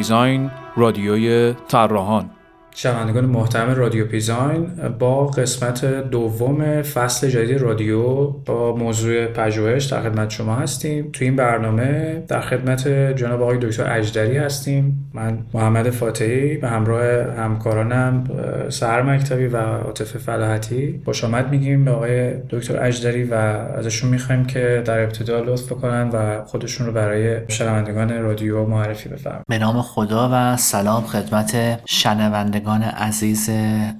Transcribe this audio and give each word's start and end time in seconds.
جاپیزاین 0.00 0.50
رادیوی 0.76 1.54
طراحان. 1.68 2.30
شنوندگان 2.82 3.24
محترم 3.24 3.74
رادیو 3.74 4.06
پیزاین 4.06 4.66
با 4.98 5.26
قسمت 5.26 5.84
دوم 5.84 6.82
فصل 6.82 7.28
جدید 7.28 7.60
رادیو 7.60 8.26
با 8.26 8.76
موضوع 8.76 9.26
پژوهش 9.26 9.84
در 9.84 10.02
خدمت 10.02 10.30
شما 10.30 10.54
هستیم. 10.54 11.10
تو 11.12 11.24
این 11.24 11.36
برنامه 11.36 12.22
در 12.28 12.40
خدمت 12.40 12.88
جناب 12.88 13.42
آقای 13.42 13.58
دکتر 13.58 13.98
اجدری 13.98 14.36
هستیم. 14.36 15.10
من 15.14 15.38
محمد 15.54 15.90
فاتحی 15.90 16.56
به 16.56 16.68
همراه 16.68 17.34
همکارانم 17.36 18.24
سهر 18.68 19.02
مکتبی 19.02 19.46
و 19.46 19.56
عاطفه 19.56 20.18
فلاحتی 20.18 21.02
خوش 21.04 21.24
آمد 21.24 21.50
میگیم. 21.50 21.84
به 21.84 21.90
آقای 21.90 22.34
دکتر 22.50 22.84
اجدری 22.84 23.24
و 23.24 23.34
ازشون 23.34 24.10
می‌خوایم 24.10 24.44
که 24.44 24.82
در 24.86 25.02
ابتدا 25.02 25.40
لطف 25.40 25.72
بکنن 25.72 26.08
و 26.08 26.44
خودشون 26.44 26.86
رو 26.86 26.92
برای 26.92 27.36
شنوندگان 27.48 28.22
رادیو 28.22 28.66
معرفی 28.66 29.08
بفرمایید. 29.08 29.44
به 29.48 29.58
نام 29.58 29.82
خدا 29.82 30.30
و 30.32 30.56
سلام 30.56 31.02
خدمت 31.02 31.80
شنوندگان 31.86 32.69
شنوندگان 32.70 32.82
عزیز 32.82 33.50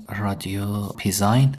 رادیو 0.09 0.87
دیزاین 0.87 1.55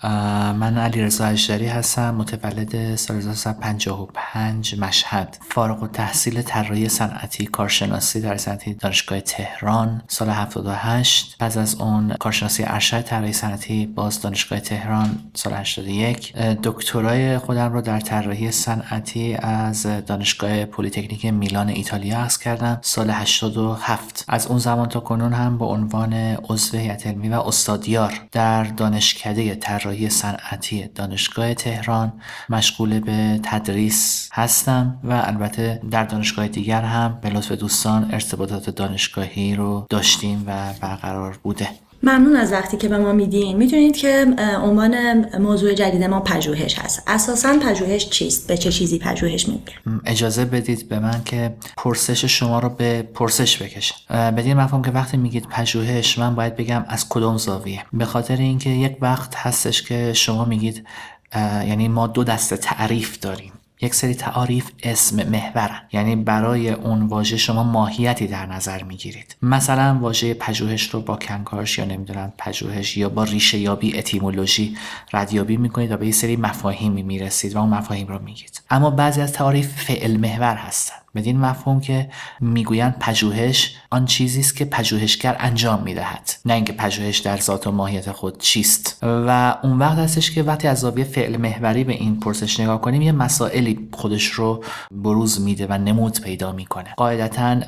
من 0.54 0.78
علیرضا 0.78 1.26
اژدری 1.26 1.68
هستم 1.68 2.16
متولد 2.16 2.96
سال 2.96 3.18
1355 3.18 4.80
مشهد. 4.80 5.38
فارغ 5.50 5.84
التحصیل 5.84 6.42
طراحی 6.42 6.90
صنعتی 6.90 7.46
کارشناسی 7.46 8.22
در 8.22 8.38
صنعتی 8.38 8.74
دانشگاه 8.74 9.22
تهران 9.22 10.02
سال 10.08 10.30
78 10.30 11.36
بعد 11.40 11.58
از 11.58 11.76
اون 11.76 12.14
کارشناسی 12.20 12.64
ارشد 12.68 13.02
طراحی 13.02 13.34
صنعتی 13.34 13.86
باز 13.86 14.22
دانشگاه 14.22 14.60
تهران 14.60 15.20
سال 15.34 15.54
81 15.54 16.34
دکترای 16.64 17.38
خودم 17.38 17.74
رو 17.74 17.82
در 17.82 18.00
طراحی 18.00 18.52
صنعتی 18.52 19.36
از 19.36 19.86
دانشگاه 20.06 20.66
پلی‌تکنیک 20.66 21.26
میلان 21.26 21.70
ایتالیا 21.70 22.20
اخذ 22.20 22.38
کردم. 22.38 22.80
سال 22.82 23.10
87 23.10 24.26
از 24.28 24.48
اون 24.48 24.60
زمان 24.60 24.90
تا 24.90 25.00
کنون 25.00 25.34
هم 25.34 25.58
به 25.58 25.66
عنوان 25.66 26.14
عضو 26.14 26.78
هیئت 26.78 27.01
علمی 27.08 27.30
و 27.30 27.34
استادیار 27.34 28.14
در 28.32 28.64
دانشکده 28.64 29.56
طراحی 29.56 30.10
صنعتی 30.10 30.88
دانشگاه 30.96 31.54
تهران 31.54 32.14
مشغول 32.50 33.00
به 33.00 33.40
تدریس 33.44 34.30
هستم 34.34 35.00
و 35.04 35.24
البته 35.26 35.82
در 35.92 36.04
دانشگاه 36.04 36.48
دیگر 36.48 36.82
هم 36.82 37.20
به 37.22 37.30
لطف 37.30 37.52
دوستان 37.52 38.10
ارتباطات 38.12 38.70
دانشگاهی 38.70 39.56
رو 39.56 39.88
داشتیم 39.90 40.44
و 40.48 40.74
برقرار 40.82 41.40
بوده. 41.44 41.68
ممنون 42.04 42.36
از 42.36 42.52
وقتی 42.52 42.78
که 42.78 42.88
به 42.88 42.98
ما 42.98 43.12
میدین. 43.12 43.58
می‌دونید 43.58 43.98
که 43.98 44.26
عنوان 44.64 45.26
موضوع 45.40 45.74
جدید 45.74 46.04
ما 46.04 46.20
پژوهش 46.20 46.80
هست. 46.80 47.04
اساسا 47.08 47.60
پژوهش 47.60 48.10
چیست؟ 48.10 48.48
به 48.48 48.58
چه 48.58 48.72
چیزی 48.72 49.00
پژوهش 49.00 49.48
میگه 49.48 49.74
اجازه 50.06 50.46
بدید 50.46 50.90
به 50.90 51.00
من 51.00 51.24
که 51.26 51.54
پرسش 51.78 52.26
شما 52.26 52.60
رو 52.60 52.70
به 52.70 53.02
پرسش 53.02 53.62
بکشم. 53.62 53.96
بدین 54.10 54.54
مفهوم 54.54 54.82
که 54.82 54.92
وقتی 54.92 55.18
میگید 55.18 55.48
پژوهش 55.50 56.20
من 56.20 56.36
باید 56.36 56.56
بگم 56.56 56.86
از 56.88 57.10
کدوم 57.10 57.38
زاویه؟ 57.38 57.84
به 57.94 58.06
خاطر 58.06 58.38
اینکه 58.38 58.70
یک 58.70 58.98
وقت 59.02 59.36
هستش 59.36 59.82
که 59.82 60.14
شما 60.14 60.46
میگید 60.46 60.88
یعنی 61.36 61.88
ما 61.88 62.08
دو 62.08 62.24
دسته 62.24 62.58
تعریف 62.58 63.20
داریم. 63.20 63.52
یک 63.82 63.96
سری 63.96 64.14
تعاریف 64.14 64.72
اسم 64.84 65.30
محورن 65.30 65.82
یعنی 65.92 66.16
برای 66.16 66.70
اون 66.70 67.02
واژه 67.08 67.38
شما 67.38 67.64
ماهیتی 67.64 68.28
در 68.28 68.46
نظر 68.46 68.84
می‌گیرید. 68.84 69.36
مثلا 69.42 69.98
واژه 70.02 70.34
پژوهش 70.34 70.90
رو 70.90 71.02
با 71.02 71.16
کنکارش 71.16 71.78
یا 71.78 71.86
نمی‌دونم 71.86 72.34
پژوهش 72.38 72.98
یا 72.98 73.10
با 73.10 73.24
ریشه 73.24 73.58
یابی 73.58 73.98
اتیمولوژی 73.98 74.78
ردیابی 75.14 75.58
می‌کنید 75.58 75.92
و 75.92 75.98
به 75.98 76.06
یه 76.06 76.12
سری 76.12 76.36
مفاهیمی 76.36 77.04
می‌رسید 77.04 77.56
و 77.56 77.60
اون 77.60 77.70
مفاهیم 77.70 78.08
رو 78.08 78.20
میگید 78.22 78.62
اما 78.70 78.90
بعضی 78.90 79.22
از 79.22 79.34
تعاریف 79.34 79.84
فعل 79.84 80.18
محور 80.18 80.56
هستن. 80.56 80.96
بدین 81.16 81.40
مفهوم 81.40 81.82
که 81.82 82.10
می‌گویند 82.40 82.96
پژوهش 83.00 83.76
آن 83.94 84.06
چیزی 84.06 84.40
است 84.40 84.56
که 84.56 84.66
پژوهشگر 84.66 85.36
انجام 85.40 85.84
می‌دهد. 85.84 86.30
نه 86.46 86.54
اینکه 86.54 86.74
پژوهش 86.74 87.18
در 87.18 87.38
ذات 87.38 87.68
و 87.68 87.72
ماهیت 87.72 88.12
خود 88.12 88.40
چیست. 88.40 88.98
و 89.02 89.58
اون 89.64 89.80
وقت 89.80 89.98
هستش 89.98 90.32
که 90.32 90.44
وقتی 90.44 90.68
از 90.68 90.80
زاویه 90.80 91.04
فعل 91.04 91.38
محوری 91.38 91.84
به 91.84 91.94
این 91.94 92.20
پرسش 92.20 92.60
نگاه 92.60 92.82
کنیم 92.82 93.02
یه 93.02 93.12
مسائلی 93.12 93.90
خودش 93.92 94.26
رو 94.26 94.64
بروز 94.92 95.42
میده 95.42 95.68
و 95.70 95.74
نمود 95.74 96.22
پیدا 96.22 96.52
می‌کنه. 96.52 96.94
قاعدتا 96.98 97.60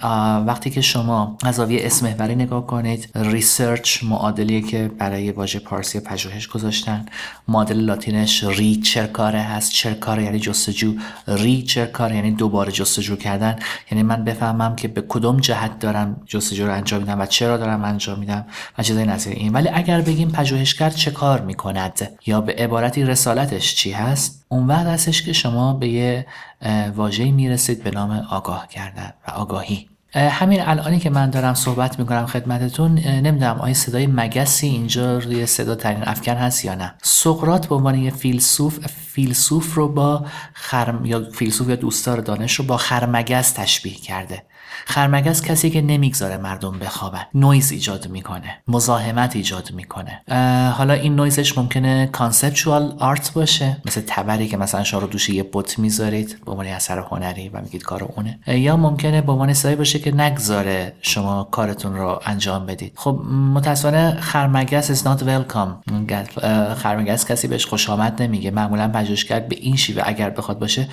وقتی 0.48 0.70
که 0.70 0.82
شما 0.82 1.38
از 1.44 1.56
زاویه 1.56 1.86
اسم 1.86 2.06
محوری 2.06 2.36
نگاه 2.36 2.68
کنید 2.68 3.10
research 3.16 4.04
معادلیه 4.04 4.62
که 4.62 4.92
برای 4.98 5.32
واژه 5.32 5.60
پارسی 5.60 6.00
پژوهش 6.00 6.48
گذاشتن. 6.48 7.06
معادل 7.48 7.78
لاتینش 7.78 8.44
ricercare 8.44 9.42
هست. 9.42 9.72
cercare 9.72 10.24
یعنی 10.24 10.40
جستجو. 10.40 10.94
ricercare 11.28 12.16
یعنی 12.16 12.32
دوباره 12.32 12.72
جستجو 12.72 13.16
کردن. 13.16 13.56
یعنی 13.92 14.04
من 14.04 14.24
بفهمم 14.24 14.76
که 14.76 14.88
به 14.88 15.04
کدوم 15.10 15.38
جهت 15.38 15.80
دارم 15.80 16.13
جستجو 16.26 16.66
رو 16.66 16.74
انجام 16.74 17.02
میدم 17.02 17.22
و 17.22 17.26
چرا 17.26 17.58
دارم 17.58 17.84
انجام 17.84 18.20
میدم 18.20 18.46
و 18.78 18.84
چیزای 18.84 19.06
نظیر 19.06 19.34
این. 19.34 19.54
ولی 19.54 19.70
اگر 19.70 20.02
بگیم 20.02 20.32
پژوهشگر 20.32 20.90
چه 20.90 21.12
کار 21.12 21.42
می‌کند 21.42 22.10
یا 22.26 22.42
به 22.42 22.54
عبارتی 22.54 23.04
رسالتش 23.04 23.76
چی 23.76 23.92
هست 23.92 24.46
اون 24.50 24.68
وقت 24.68 24.86
هستش 24.86 25.22
که 25.22 25.34
شما 25.34 25.74
به 25.74 25.88
یه 25.88 26.26
واژه‌ای 26.96 27.32
می‌رسید 27.32 27.84
به 27.84 27.92
نام 27.92 28.12
آگاه 28.30 28.68
کردن 28.68 29.14
و 29.28 29.32
آگاهی. 29.32 29.90
همین 30.16 30.62
الانی 30.62 31.00
که 31.00 31.10
من 31.10 31.30
دارم 31.30 31.54
صحبت 31.54 32.00
می‌کنم 32.00 32.26
خدمتتون 32.26 33.00
نمی‌دونم 33.00 33.62
آیا 33.62 33.74
صدای 33.74 34.08
مگسی 34.08 34.68
اینجا 34.68 35.18
روی 35.18 35.46
صدا 35.46 35.76
طنین 35.76 36.04
افکن 36.04 36.36
هست 36.36 36.66
یا 36.66 36.76
نه. 36.76 36.94
سقراط 37.02 37.68
به 37.68 37.76
عنوان 37.76 37.96
یه 37.96 38.12
فیلسوف 38.12 38.80
فیلسوف 38.88 39.76
رو 39.76 39.88
با 39.88 40.26
خرمگس 40.54 41.06
یا 41.06 41.24
فیلسوف 41.34 41.70
یا 41.70 41.76
دوستدار 41.76 42.18
دانش 42.18 42.54
رو 42.54 42.66
با 42.66 42.78
خرمگس 42.78 43.52
تشبیه 43.52 43.96
کرده. 43.96 44.44
خرمگس 44.86 45.42
کسی 45.42 45.70
که 45.70 45.82
نمی‌گذاره 45.82 46.38
مردم 46.38 46.80
بخوابن 46.80 47.26
نویز 47.34 47.72
ایجاد 47.72 48.08
می‌کنه. 48.08 48.58
مزاحمت 48.68 49.36
ایجاد 49.36 49.72
می‌کنه. 49.72 50.22
حالا 50.72 50.94
این 50.94 51.16
نویزش 51.16 51.58
ممکنه 51.58 52.10
conceptual 52.12 52.96
art 53.00 53.34
باشه. 53.34 53.78
مثل 53.86 54.02
تبری 54.08 54.48
که 54.48 54.58
مثلا 54.58 54.84
شما 54.84 55.00
رو 55.00 55.08
دوش 55.08 55.30
یه 55.30 55.50
بت 55.54 55.80
می‌ذارید 55.80 56.40
به 56.46 56.52
عنوان 56.52 56.68
اثر 56.68 57.00
هنری 57.00 57.50
و 57.50 57.62
میگید 57.62 57.84
کار 57.84 58.04
اونه. 58.04 58.40
یا 58.48 58.78
ممکنه 58.78 59.22
به 59.22 59.32
عنوان 59.32 59.54
صدایی 59.54 59.76
باشه 59.76 60.00
که 60.00 60.16
نگذاره 60.16 60.94
شما 61.02 61.44
کارتون 61.44 61.96
رو 61.96 62.22
انجام 62.26 62.66
بدید. 62.66 62.94
خب 62.96 63.20
متاسفانه 63.54 64.18
خرمگس 64.20 65.04
is 65.04 65.06
not 65.06 65.24
welcome. 65.24 65.94
خرمگس 66.76 67.26
کسی 67.26 67.48
بهش 67.48 67.66
خوش 67.66 67.90
آمد 67.90 68.22
نمیگه. 68.22 68.52
معمولا 68.52 68.88
پژوهشگر 68.88 69.40
به 69.40 69.56
این 69.56 69.76
شیوه 69.76 70.04
اگر 70.06 70.30
بخواد 70.30 70.60
باشه 70.60 70.88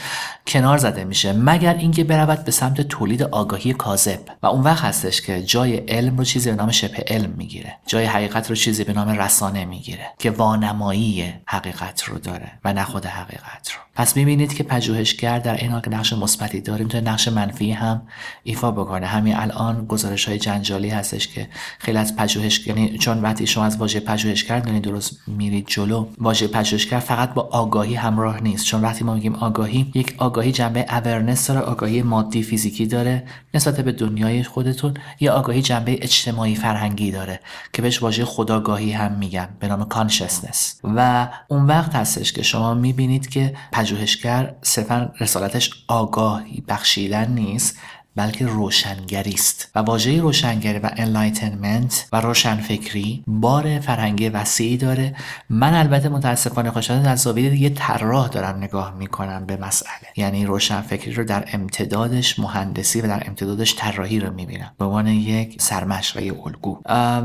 کنار 0.46 0.78
زده 0.78 1.04
میشه. 1.04 1.32
مگر 1.32 1.74
اینکه 1.74 2.04
برود 2.04 2.44
به 2.44 2.50
سمت 2.50 2.80
تولید 2.80 3.22
آگاهی 3.22 3.59
کاذب. 3.68 4.20
و 4.42 4.46
اون 4.46 4.62
وقت 4.62 4.84
هستش 4.84 5.20
که 5.20 5.42
جای 5.42 5.76
علم 5.76 6.16
رو 6.16 6.24
چیزی 6.24 6.50
به 6.50 6.56
نام 6.56 6.70
شبه 6.70 7.04
علم 7.06 7.34
می‌گیره. 7.36 7.76
جای 7.86 8.04
حقیقت 8.04 8.50
رو 8.50 8.56
چیزی 8.56 8.84
به 8.84 8.92
نام 8.92 9.08
رسانه 9.08 9.64
می‌گیره 9.64 10.06
که 10.18 10.30
وانمایی 10.30 11.32
حقیقت 11.46 12.02
رو 12.02 12.18
داره 12.18 12.52
و 12.64 12.72
نه 12.72 12.84
خود 12.84 13.06
حقیقت 13.06 13.70
رو. 13.72 13.80
پس 13.94 14.16
می‌بینید 14.16 14.54
که 14.54 14.62
پژوهشگر 14.62 15.38
در 15.38 15.56
این 15.56 15.70
حال 15.70 15.82
نقش 15.90 16.12
مثبتی 16.12 16.60
داره 16.60 16.84
می‌تونه 16.84 17.10
نقش 17.10 17.28
منفی 17.28 17.72
هم 17.72 18.02
ایفا 18.42 18.70
بکنه. 18.70 19.06
همین 19.06 19.36
الان 19.36 19.86
گزارش 19.86 20.28
های 20.28 20.38
جنجالی 20.38 20.88
هستش 20.88 21.28
که 21.28 21.48
خیلی 21.78 21.98
از 21.98 22.16
پژوهش 22.16 22.66
یعنی 22.66 22.98
چون 22.98 23.22
وقتی 23.22 23.46
شما 23.46 23.64
از 23.64 23.76
واژه 23.76 24.00
پژوهشگر 24.00 24.60
دارید 24.60 24.82
درست 24.82 25.16
میرید 25.26 25.66
جلو 25.68 26.06
واژه 26.18 26.46
پژوهشگر 26.46 26.98
فقط 26.98 27.34
با 27.34 27.42
آگاهی 27.42 27.94
همراه 27.94 28.40
نیست. 28.40 28.64
چون 28.64 28.80
وقتی 28.80 29.04
ما 29.04 29.14
میگیم 29.14 29.34
آگاهی 29.34 29.90
یک 29.94 30.14
آگاهی 30.18 30.52
جنبه 30.52 30.86
اورنس 30.90 31.46
داره 31.46 31.60
آگاهی 31.60 32.02
مادی 32.02 32.42
فیزیکی 32.42 32.86
داره 32.86 33.24
نسبت 33.54 33.80
به 33.80 33.92
دنیای 33.92 34.42
خودتون 34.42 34.94
یا 35.20 35.34
آگاهی 35.34 35.62
جنبه 35.62 35.98
اجتماعی 36.02 36.54
فرهنگی 36.54 37.10
داره 37.10 37.40
که 37.72 37.82
بهش 37.82 38.02
واژه 38.02 38.24
خداگاهی 38.24 38.92
هم 38.92 39.12
میگن 39.12 39.48
به 39.58 39.68
نام 39.68 39.84
کانشسنس 39.84 40.80
و 40.84 41.28
اون 41.48 41.66
وقت 41.66 41.94
هستش 41.94 42.32
که 42.32 42.42
شما 42.42 42.74
می‌بینید 42.74 43.28
که 43.28 43.54
پژوهشگر 43.72 44.54
صرفا 44.62 45.12
رسالتش 45.20 45.70
آگاهی 45.88 46.64
بخشیدن 46.68 47.32
نیست. 47.32 47.78
بلکه 48.16 48.46
روشنگری 48.46 49.32
است 49.32 49.70
و 49.74 49.78
واژه 49.78 50.20
روشنگری 50.20 50.78
و 50.78 50.90
enlightenment 50.96 52.08
و 52.12 52.20
روشنفکری 52.20 53.24
بار 53.26 53.80
فرهنگی 53.80 54.28
وسیعی 54.28 54.76
داره. 54.76 55.16
من 55.50 55.74
البته 55.74 56.08
متاسفانه 56.08 56.70
خوشحال 56.70 57.06
از 57.06 57.20
زاویه 57.20 57.56
یه 57.60 57.70
طراح 57.70 58.28
دارم 58.28 58.56
نگاه 58.56 58.94
می‌کنم 58.94 59.46
به 59.46 59.56
مسئله. 59.56 59.90
یعنی 60.16 60.46
روشنفکری 60.46 61.12
رو 61.12 61.24
در 61.24 61.44
امتدادش 61.52 62.38
مهندسی 62.38 63.00
و 63.00 63.06
در 63.06 63.22
امتدادش 63.26 63.74
طراحی 63.78 64.20
رو 64.20 64.32
می‌بینم. 64.32 64.72
به 64.78 64.84
عنوان 64.84 65.06
یک 65.06 65.62
سرمشق 65.62 66.16
الگو. 66.46 66.78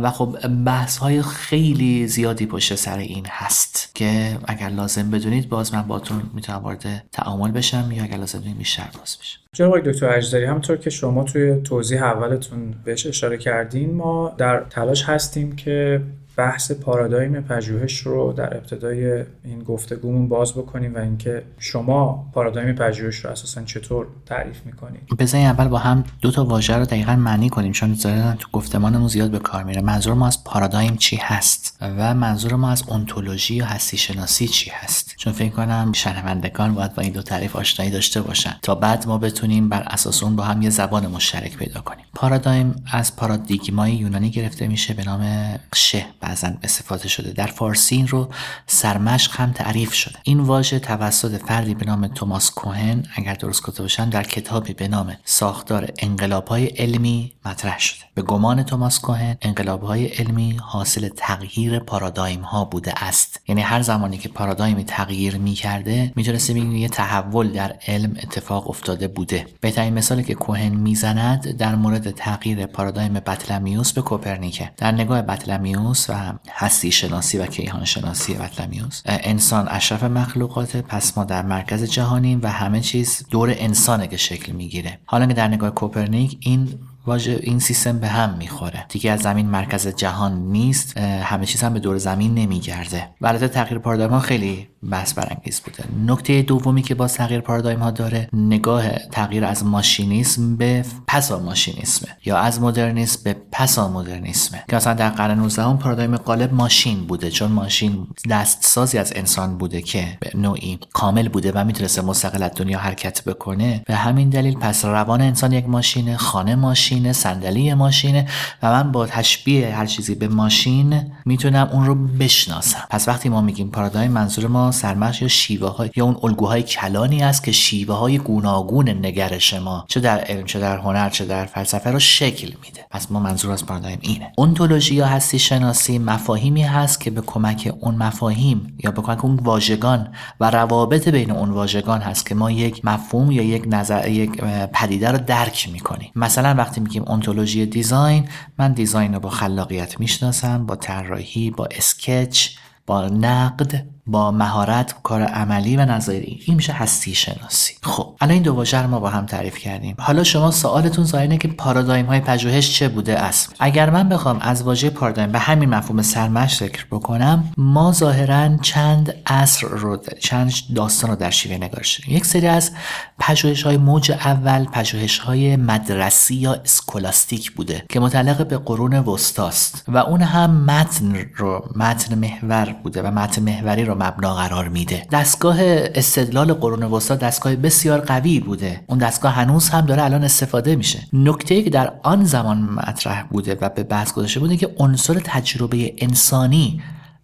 و 0.04 0.12
خب 0.12 0.38
بحث 0.66 0.98
های 0.98 1.22
خیلی 1.22 2.08
زیادی 2.08 2.46
پشت 2.46 2.76
سر 2.76 2.98
این 2.98 3.26
هست 3.30 3.92
که 3.94 4.40
اگر 4.48 4.70
لازم 4.70 5.12
بدونید 5.12 5.50
باز 5.50 5.74
من 5.74 5.82
باتون 5.82 6.32
می‌تونم 6.34 6.60
وارد 6.60 7.06
تعامل 7.12 7.52
بشم 7.52 7.92
یا 7.92 8.04
اگر 8.04 8.18
لازم 8.18 8.40
بدونید 8.40 8.58
بیشتر 8.58 8.90
باز 9.00 9.18
بشم 9.22 9.45
جناب 9.56 9.80
دکتر 9.80 10.10
اجدری 10.10 10.46
همونطور 10.46 10.78
که 10.78 10.90
شما 10.90 11.24
توی 11.24 11.62
توضیح 11.62 12.04
اولتون 12.04 12.76
بهش 12.84 13.08
اشاره 13.08 13.38
کردین 13.38 13.94
ما 13.94 14.36
در 14.38 14.64
تلاش 14.70 15.04
هستیم 15.04 15.56
که 15.56 16.02
بحث 16.38 16.72
پارادایم 16.72 17.42
پژوهش 17.42 17.98
رو 17.98 18.34
در 18.34 18.58
ابتدای 18.58 19.24
این 19.44 19.64
گفتگومون 19.64 20.30
باز 20.30 20.54
بکنیم 20.54 20.96
و 20.96 20.98
اینکه 20.98 21.44
شما 21.60 22.32
پارادایم 22.34 22.76
پژوهش 22.76 23.16
رو 23.26 23.32
اساسا 23.32 23.62
چطور 23.62 24.08
تعریف 24.26 24.66
می‌کنید؟ 24.66 25.02
بزنین 25.20 25.48
اول 25.48 25.68
با 25.68 25.78
هم 25.78 26.04
دو 26.22 26.32
تا 26.32 26.46
واژه 26.46 26.76
رو 26.76 26.86
دقیقا 26.86 27.16
معنی 27.16 27.50
کنیم 27.50 27.72
چون 27.72 27.96
ظاهرا 27.96 28.34
تو 28.34 28.48
گفتمانمون 28.54 29.08
زیاد 29.08 29.32
به 29.32 29.40
کار 29.40 29.64
میره. 29.64 29.82
منظور 29.82 30.14
ما 30.14 30.28
از 30.28 30.44
پارادایم 30.44 30.96
چی 30.96 31.16
هست 31.16 31.78
و 31.82 32.14
منظور 32.14 32.56
ما 32.56 32.70
از 32.70 32.84
اونتولوژی 32.88 33.56
یا 33.56 33.66
هستی 33.66 33.98
شناسی 33.98 34.48
چی 34.48 34.72
هست؟ 34.74 35.14
چون 35.18 35.34
فکر 35.34 35.50
کنم 35.50 35.92
شنوندگان 35.96 36.76
باید 36.76 36.94
با 36.94 37.02
این 37.02 37.14
دو 37.14 37.22
تعریف 37.22 37.56
آشنایی 37.56 37.92
داشته 37.92 38.22
باشن. 38.22 38.56
تا 38.62 38.76
بعد 38.76 39.08
ما 39.08 39.18
بتونیم 39.18 39.70
بر 39.70 39.84
اساس 39.88 40.24
اون 40.24 40.36
با 40.36 40.44
هم 40.44 40.62
یه 40.62 40.70
زبان 40.70 41.08
مشترک 41.08 41.58
پیدا 41.58 41.82
کنیم. 41.82 42.06
پارادایم 42.14 42.84
از 42.92 43.16
پارادیگمای 43.16 43.92
یونانی 43.92 44.30
گرفته 44.30 44.68
میشه 44.68 44.94
به 44.94 45.04
نام 45.04 45.56
شه 45.76 46.06
بعضا 46.26 46.52
استفاده 46.64 47.08
شده. 47.08 47.32
در 47.32 47.48
فارسی 47.48 47.96
این 47.96 48.08
رو 48.08 48.30
سرمشق 48.68 49.40
هم 49.40 49.52
تعریف 49.52 49.94
شده. 49.94 50.16
این 50.24 50.40
واژه 50.40 50.80
توسط 50.80 51.42
فردی 51.48 51.76
به 51.76 51.86
نام 51.86 52.08
توماس 52.08 52.52
کوهن 52.52 53.04
اگر 53.16 53.34
درست 53.34 53.64
گفته 53.64 53.82
باشم 53.82 54.10
در 54.10 54.24
کتابی 54.24 54.74
به 54.74 54.88
نام 54.88 55.16
ساختار 55.26 55.90
انقلاب 55.98 56.48
های 56.48 56.66
علمی 56.66 57.32
مطرح 57.46 57.80
شده. 57.80 58.06
به 58.16 58.22
گمان 58.22 58.64
توماس 58.64 59.00
کوهن 59.00 59.38
انقلاب 59.42 59.84
های 59.84 60.06
علمی 60.06 60.58
حاصل 60.62 61.10
تغییر 61.18 61.80
پارادایم 61.80 62.42
ها 62.42 62.66
بوده 62.66 63.04
است. 63.04 63.42
یعنی 63.48 63.62
هر 63.62 63.82
زمانی 63.82 64.18
که 64.18 64.30
پارادایمی 64.30 64.84
تغییر 64.84 65.38
می‌کرده 65.38 66.14
می‌تونسته 66.16 66.54
بگیم 66.54 66.76
یه 66.76 66.88
تحول 66.88 67.52
در 67.52 67.76
علم 67.88 68.16
اتفاق 68.24 68.70
افتاده 68.70 69.08
بوده. 69.08 69.48
بهترین 69.62 69.94
مثالی 69.94 70.24
که 70.24 70.34
کوهن 70.34 70.70
می‌زند 70.70 71.58
در 71.58 71.76
مورد 71.76 72.12
تغییر 72.12 72.66
پارادایم 72.66 73.14
بطلمیوس 73.14 73.94
به 73.94 74.02
کوپرنیکه. 74.02 74.72
در 74.78 74.92
نگاه 74.92 75.22
بطلمیوس 75.22 76.10
و 76.10 76.14
هستی 76.52 76.92
شناسی 76.92 77.38
و 77.38 77.46
کیهان 77.46 77.86
شناسی 77.86 78.34
بطلمیوس 78.34 79.02
انسان 79.06 79.68
اشرف 79.70 80.04
مخلوقات 80.04 80.78
پس 80.78 81.18
ما 81.18 81.24
در 81.24 81.46
مرکز 81.46 81.84
جهانیم 81.84 82.40
و 82.44 82.52
همه 82.52 82.82
چیز 82.82 83.26
دور 83.30 83.54
انسانه 83.58 84.08
که 84.08 84.18
شکل 84.18 84.52
می‌گیره. 84.52 85.00
حالا 85.06 85.26
که 85.26 85.34
در 85.34 85.48
نگاه 85.48 85.70
کوپرنیک 85.70 86.38
این 86.40 86.80
واژه 87.08 87.40
این 87.44 87.60
سیستم 87.60 88.00
به 88.00 88.08
هم 88.08 88.38
می‌خوره. 88.38 88.86
دیگه 88.90 89.12
از 89.12 89.20
زمین 89.20 89.46
مرکز 89.46 89.88
جهان 89.88 90.42
نیست 90.42 90.98
همه 90.98 91.46
چیز 91.46 91.64
هم 91.64 91.74
به 91.74 91.80
دور 91.80 91.98
زمین 91.98 92.34
نمیگرده. 92.34 93.10
و 93.22 93.28
البته 93.28 93.48
تغییر 93.48 93.80
پارادایم 93.80 94.12
ها 94.12 94.20
خیلی 94.20 94.68
بحث 94.92 95.14
برانگیز 95.14 95.62
بوده. 95.62 95.84
نکته 96.06 96.42
دومی 96.42 96.82
که 96.82 96.96
با 96.96 97.08
تغییر 97.08 97.42
پارادایم 97.42 97.80
ها 97.80 97.92
داره 97.92 98.30
نگاه 98.34 98.90
تغییر 98.90 99.46
از 99.46 99.66
ماشینیسم 99.66 100.56
به 100.58 100.86
پسا 101.08 101.40
ماشینیسم 101.40 102.08
یا 102.26 102.38
از 102.38 102.62
مدرنیسم 102.62 103.20
به 103.24 103.36
پسا 103.52 103.90
مدرنیسم 103.90 104.58
که 104.70 104.76
مثلا 104.76 104.94
در 104.94 105.10
قرن 105.10 105.40
19 105.40 105.74
پارادایم 105.74 106.18
غالب 106.18 106.54
ماشین 106.54 107.06
بوده 107.08 107.32
چون 107.32 107.52
ماشین 107.52 108.08
دستسازی 108.30 108.98
از 108.98 109.14
انسان 109.16 109.58
بوده 109.58 109.82
که 109.82 110.18
به 110.20 110.32
نوعی 110.36 110.80
کامل 110.94 111.28
بوده 111.28 111.52
و 111.52 111.64
می‌تونسته 111.64 112.02
مستقل 112.02 112.44
از 112.44 112.52
دنیا 112.56 112.80
حرکت 112.80 113.24
بکنه. 113.24 113.84
به 113.88 113.96
همین 113.96 114.30
دلیل 114.30 114.58
پس 114.58 114.86
روان 114.86 115.22
انسان 115.22 115.52
یک 115.54 115.70
ماشینه 115.70 116.18
خانه 116.18 116.56
ماشینه 116.96 117.14
صندلی 117.14 117.74
ماشینه 117.74 118.28
و 118.64 118.72
من 118.72 118.92
با 118.92 119.06
تشبیه 119.06 119.76
هر 119.76 119.86
چیزی 119.86 120.16
به 120.16 120.28
ماشین 120.28 121.12
می‌تونم 121.26 121.70
اون 121.72 121.86
رو 121.86 121.96
بشناسم. 121.96 122.84
پس 122.90 123.08
وقتی 123.08 123.30
ما 123.30 123.42
میگیم 123.42 123.70
پارادایم 123.70 124.12
منظور 124.12 124.48
ما 124.48 124.72
سرمش 124.72 125.22
یا 125.22 125.28
شیوه 125.28 125.76
های 125.76 125.90
یا 125.96 126.06
اون 126.06 126.18
الگوهای 126.24 126.64
کلانی 126.64 127.24
است 127.24 127.44
که 127.44 127.52
شیوه 127.52 127.96
های 127.96 128.18
گوناگون 128.18 128.90
نگرش 128.90 129.54
ما 129.54 129.86
چه 129.88 130.00
در 130.00 130.20
علم 130.20 130.46
چه 130.46 130.60
در 130.60 130.78
هنر 130.78 131.10
چه 131.10 131.26
در 131.26 131.46
فلسفه 131.46 131.92
رو 131.92 132.00
شکل 132.00 132.48
میده. 132.48 132.86
پس 132.92 133.12
ما 133.12 133.20
منظور 133.20 133.52
از 133.52 133.66
پارادایم 133.66 134.00
اینه. 134.02 134.32
اونتولوژی 134.38 134.96
یا 134.96 135.06
هستی 135.06 135.40
شناسی 135.40 136.00
مفاهیمی 136.00 136.64
هست 136.64 137.00
که 137.00 137.12
به 137.12 137.22
کمک 137.22 137.74
اون 137.80 137.96
مفاهیم 137.96 138.78
یا 138.84 138.92
به 138.92 139.02
کمک 139.02 139.26
اون 139.26 139.36
واژگان 139.36 140.08
و 140.40 140.50
روابط 140.52 141.10
بین 141.10 141.32
اون 141.32 141.50
واژگان 141.50 142.02
هست 142.02 142.26
که 142.26 142.36
ما 142.36 142.52
یک 142.52 142.86
مفهوم 142.86 143.32
یا 143.32 143.44
یک 143.44 143.64
نظر 143.68 144.08
یک 144.08 144.42
پدیده 144.74 145.12
رو 145.12 145.18
درک 145.18 145.70
می‌کنیم. 145.72 146.12
مثلا 146.16 146.56
وقتی 146.58 146.82
میگیم 146.86 147.04
اونتولوژی 147.08 147.66
دیزاین 147.66 148.30
من 148.60 148.74
دیزاین 148.74 149.14
رو 149.14 149.20
با 149.20 149.30
خلاقیت 149.30 150.00
می‌شناسم 150.00 150.66
با 150.66 150.76
طراحی 150.76 151.52
با 151.52 151.66
اسکچ 151.72 152.50
با 152.86 153.08
نقد. 153.08 153.95
با 154.08 154.32
مهارت 154.32 154.96
کار 155.04 155.22
عملی 155.22 155.78
و 155.78 155.86
نظری. 155.86 156.40
این 156.46 156.56
میشه 156.56 156.74
هستی 156.74 157.16
شناسی. 157.16 157.74
خب 157.84 158.16
الان 158.22 158.34
این 158.34 158.44
دو 158.44 158.54
واژه 158.54 158.82
رو 158.82 158.88
ما 158.88 159.00
با 159.00 159.10
هم 159.10 159.26
تعریف 159.26 159.58
کردیم. 159.58 159.96
حالا 160.00 160.24
شما 160.24 160.52
سوالتون 160.52 161.06
ظاهر 161.06 161.36
که 161.38 161.48
پارادایم 161.48 162.06
های 162.06 162.20
پژوهش 162.20 162.80
چه 162.80 162.90
بوده 162.90 163.20
است؟ 163.20 163.56
اگر 163.60 163.90
من 163.90 164.10
بخوام 164.10 164.40
از 164.42 164.64
واژه 164.64 164.90
پارادایم 164.90 165.32
به 165.32 165.40
همین 165.40 165.70
مفهوم 165.70 166.02
سرمش 166.02 166.58
ذکر 166.58 166.86
بکنم 166.92 167.52
ما 167.58 167.92
ظاهرا 167.92 168.58
چند 168.58 169.14
عصر 169.26 169.68
رو 169.68 169.98
چند 170.20 170.54
داستان 170.76 171.10
رو 171.10 171.16
در 171.16 171.30
شیوه 171.30 171.56
نگارش 171.56 172.08
یک 172.08 172.26
سری 172.26 172.48
از 172.48 172.72
پژوهش 173.20 173.64
های 173.64 173.78
موج 173.78 174.12
اول 174.12 174.66
پژوهش 174.66 175.20
های 175.20 175.56
مدرسی 175.56 176.36
یا 176.36 176.54
اسکولاستیک 176.54 177.52
بوده 177.52 177.86
که 177.90 178.00
متعلق 178.00 178.48
به 178.48 178.58
قرون 178.58 178.94
وسطاست 178.94 179.84
و 179.88 179.98
اون 179.98 180.22
هم 180.22 180.52
متن 180.52 181.16
رو 181.36 181.70
متن 181.76 182.16
محور 182.16 182.76
بوده 182.84 183.02
و 183.02 183.12
متن 183.12 183.42
محوری 183.42 183.86
رو 183.86 183.95
مبنا 183.96 184.36
قرار 184.36 184.68
میده. 184.70 185.08
دستگاه 185.12 185.58
استدلال 185.96 186.54
قرون 186.54 186.84
وسطا 186.84 187.16
دستگاه 187.16 187.56
بسیار 187.56 188.00
قوی 188.00 188.40
بوده. 188.40 188.82
اون 188.88 188.98
دستگاه 188.98 189.32
هنوز 189.32 189.70
هم 189.70 189.82
داره 189.82 190.04
الان 190.04 190.24
استفاده 190.24 190.76
میشه. 190.76 191.00
نکته 191.14 191.64
که 191.64 191.70
در 191.70 191.94
آن 192.04 192.24
زمان 192.24 192.58
مطرح 192.58 193.24
بوده 193.24 193.58
و 193.62 193.70
به 193.70 193.84
بحث 193.84 194.14
گذاشته 194.14 194.40
بوده 194.40 194.58
که 194.58 194.76
عنصر 194.78 195.14
تجربه 195.14 195.94
انسانی 195.98 196.82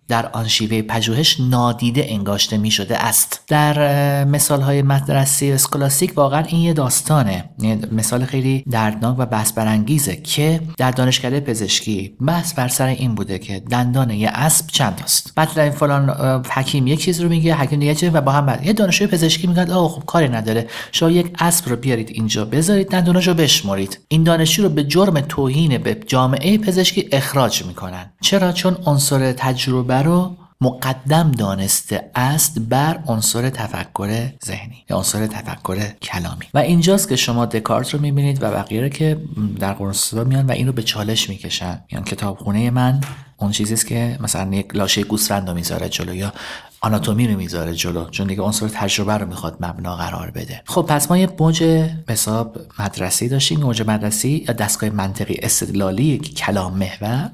در 0.08 0.30
آن 0.32 0.48
شیوه 0.48 0.82
پژوهش 0.82 1.40
نادیده 1.40 2.06
انگاشته 2.10 2.58
می 2.58 2.72
شده 2.72 2.98
است. 2.98 3.42
در 3.48 4.24
مثال 4.24 4.62
های 4.62 4.82
مدرسی 4.82 5.52
اسکولاستیک 5.52 6.14
واقعا 6.16 6.44
این 6.44 6.62
یه 6.62 6.74
داستانه. 6.74 7.50
مثال 7.92 8.26
خیلی 8.26 8.64
دردناک 8.72 9.16
و 9.20 9.26
بحث 9.26 9.52
برانگیزه 9.52 10.16
که 10.16 10.62
در 10.78 10.92
دانشکده 10.92 11.40
پزشکی 11.40 12.16
بحث 12.22 12.54
بر 12.54 12.68
سر 12.68 12.88
این 12.88 13.16
بوده 13.16 13.40
که 13.40 13.60
دندان 13.60 14.10
یه 14.10 14.30
اسب 14.30 14.68
چند 14.68 15.02
است 15.04 15.32
بعد 15.36 15.60
این 15.60 15.72
فلان 15.72 16.10
حکیم 16.50 16.88
یک 16.88 17.02
چیز 17.02 17.22
رو 17.22 17.30
میگه 17.30 17.56
حکیم 17.56 17.80
دیگه 17.80 17.96
چیز 17.96 18.10
و 18.14 18.22
با 18.22 18.32
هم 18.32 18.46
بعد 18.46 18.66
یه 18.66 18.74
دانشجوی 18.74 19.08
پزشکی 19.08 19.48
میگه 19.48 19.74
آه 19.74 19.90
خب 19.90 20.06
کاری 20.06 20.30
نداره. 20.30 20.68
شما 20.92 21.10
یک 21.10 21.36
اسب 21.40 21.70
رو 21.70 21.76
بیارید 21.76 22.10
اینجا 22.10 22.46
بذارید 22.46 22.90
دندوناش 22.90 23.28
رو 23.28 23.34
بشمرید. 23.34 24.00
این 24.08 24.24
دانشجو 24.24 24.64
رو 24.64 24.70
به 24.70 24.84
جرم 24.84 25.22
توهین 25.22 25.78
به 25.78 25.98
جامعه 26.08 26.58
پزشکی 26.58 27.10
اخراج 27.12 27.66
می‌کنن. 27.66 28.14
چرا؟ 28.22 28.52
چون 28.52 28.78
عنصر 28.86 29.32
تجربه 29.32 30.01
رو 30.02 30.38
مقدم 30.62 31.32
دانسته 31.32 32.12
است 32.16 32.60
بر 32.60 33.00
عنصر 33.08 33.50
تفکر 33.50 34.30
ذهنی 34.46 34.86
یا 34.90 34.98
عنصر 34.98 35.28
تفکر 35.28 35.88
کلامی. 36.02 36.46
و 36.54 36.58
اینجاست 36.58 37.10
که 37.10 37.16
شما 37.16 37.46
دکارت 37.46 37.94
رو 37.94 38.02
می‌بینید 38.02 38.44
و 38.44 38.52
بقیه 38.52 38.82
رو 38.82 38.90
که 38.90 39.18
در 39.60 39.74
قرون 39.74 39.94
میان 40.28 40.46
و 40.46 40.52
این 40.52 40.68
رو 40.68 40.74
به 40.74 40.84
چالش 40.84 41.30
می‌کشن. 41.30 41.82
یعنی 41.92 42.06
کتابخونه 42.06 42.70
من 42.70 43.02
اون 43.38 43.52
چیزی 43.52 43.74
است 43.74 43.88
که 43.88 44.18
مثلا 44.22 44.56
یک 44.56 44.76
لاشه 44.76 45.04
گوسفند 45.04 45.50
رو 45.50 45.56
می‌ذاره 45.56 45.90
جلو 45.90 46.16
یا 46.16 46.34
آناتومی 46.84 47.28
رو 47.28 47.38
می‌ذاره 47.38 47.74
جلو 47.74 48.10
چون 48.10 48.28
دیگه 48.28 48.42
عنصر 48.42 48.68
تجربه 48.68 49.14
رو 49.18 49.28
می‌خواد 49.28 49.58
مبنا 49.60 49.96
قرار 49.96 50.32
بده. 50.32 50.62
خب 50.66 50.82
پس 50.82 51.12
ما 51.12 51.18
یه 51.18 51.30
موج 51.40 51.64
حساب 52.10 52.58
مدرسی 52.80 53.30
داشتیم. 53.30 53.60
موج 53.60 53.84
مدرسی 53.88 54.46
یا 54.48 54.54
دستگاه 54.54 54.90
منطقی 54.90 55.40
استدلالی 55.42 56.18
که 56.18 56.34
کلام 56.34 56.78
محور. 56.78 57.30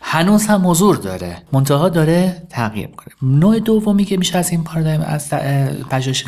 هنوز 0.00 0.46
هم 0.46 0.70
حضور 0.70 0.96
داره. 0.96 1.36
منتها 1.52 1.88
داره 1.88 2.42
تغییر 2.50 2.86
می‌کنه. 2.86 3.14
نوع 3.22 3.58
دومی 3.58 4.04
که 4.04 4.16
میشه 4.16 4.38
از 4.38 4.50
این 4.50 4.64
پارادایم 4.64 5.00
از 5.00 5.30
پژوهش 5.90 6.24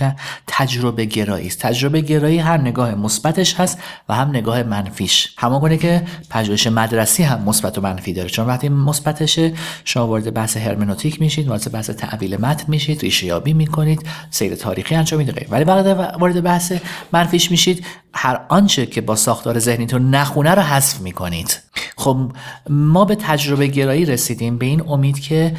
تجربه 0.46 1.04
گرایی 1.04 1.46
است. 1.46 1.58
تجربه 1.58 2.00
گرایی 2.00 2.38
هر 2.38 2.56
نگاه 2.60 2.94
مثبتش 2.94 3.54
هست 3.54 3.78
و 4.08 4.14
هم 4.14 4.28
نگاه 4.28 4.62
منفیش. 4.62 5.34
همون 5.38 5.76
که 5.76 6.02
پژوهش 6.30 6.66
مدرسی 6.66 7.22
هم 7.22 7.42
مثبت 7.42 7.78
و 7.78 7.80
منفی 7.80 8.12
داره. 8.12 8.28
چون 8.28 8.46
وقتی 8.46 8.68
مثبتشه 8.68 9.52
شما 9.84 10.06
وارد 10.06 10.34
بحث 10.34 10.56
هرمنوتیک 10.56 11.20
میشید 11.20 11.48
وارد 11.48 11.72
بحث 11.72 11.90
تعبیل 11.90 12.37
میشید 12.68 13.00
ریشه 13.00 13.26
یابی 13.26 13.52
می‌کنید 13.52 14.06
سیر 14.30 14.54
تاریخی 14.54 14.94
انجام 14.94 15.18
می‌دید. 15.18 15.46
ولی 15.50 15.64
وارد 15.64 16.42
بحث 16.42 16.72
منفیش 17.12 17.50
میشید. 17.50 17.86
هر 18.14 18.40
آنچه 18.48 18.86
که 18.86 19.00
با 19.00 19.16
ساختار 19.16 19.58
ذهنیتون 19.58 20.14
نخونه 20.14 20.54
رو 20.54 20.62
حذف 20.62 21.00
می‌کنید. 21.00 21.58
خب 21.97 22.32
ما 22.70 23.04
به 23.04 23.14
تجربه 23.14 23.66
گرایی 23.66 24.04
رسیدیم 24.04 24.58
به 24.58 24.66
این 24.66 24.82
امید 24.88 25.20
که 25.20 25.56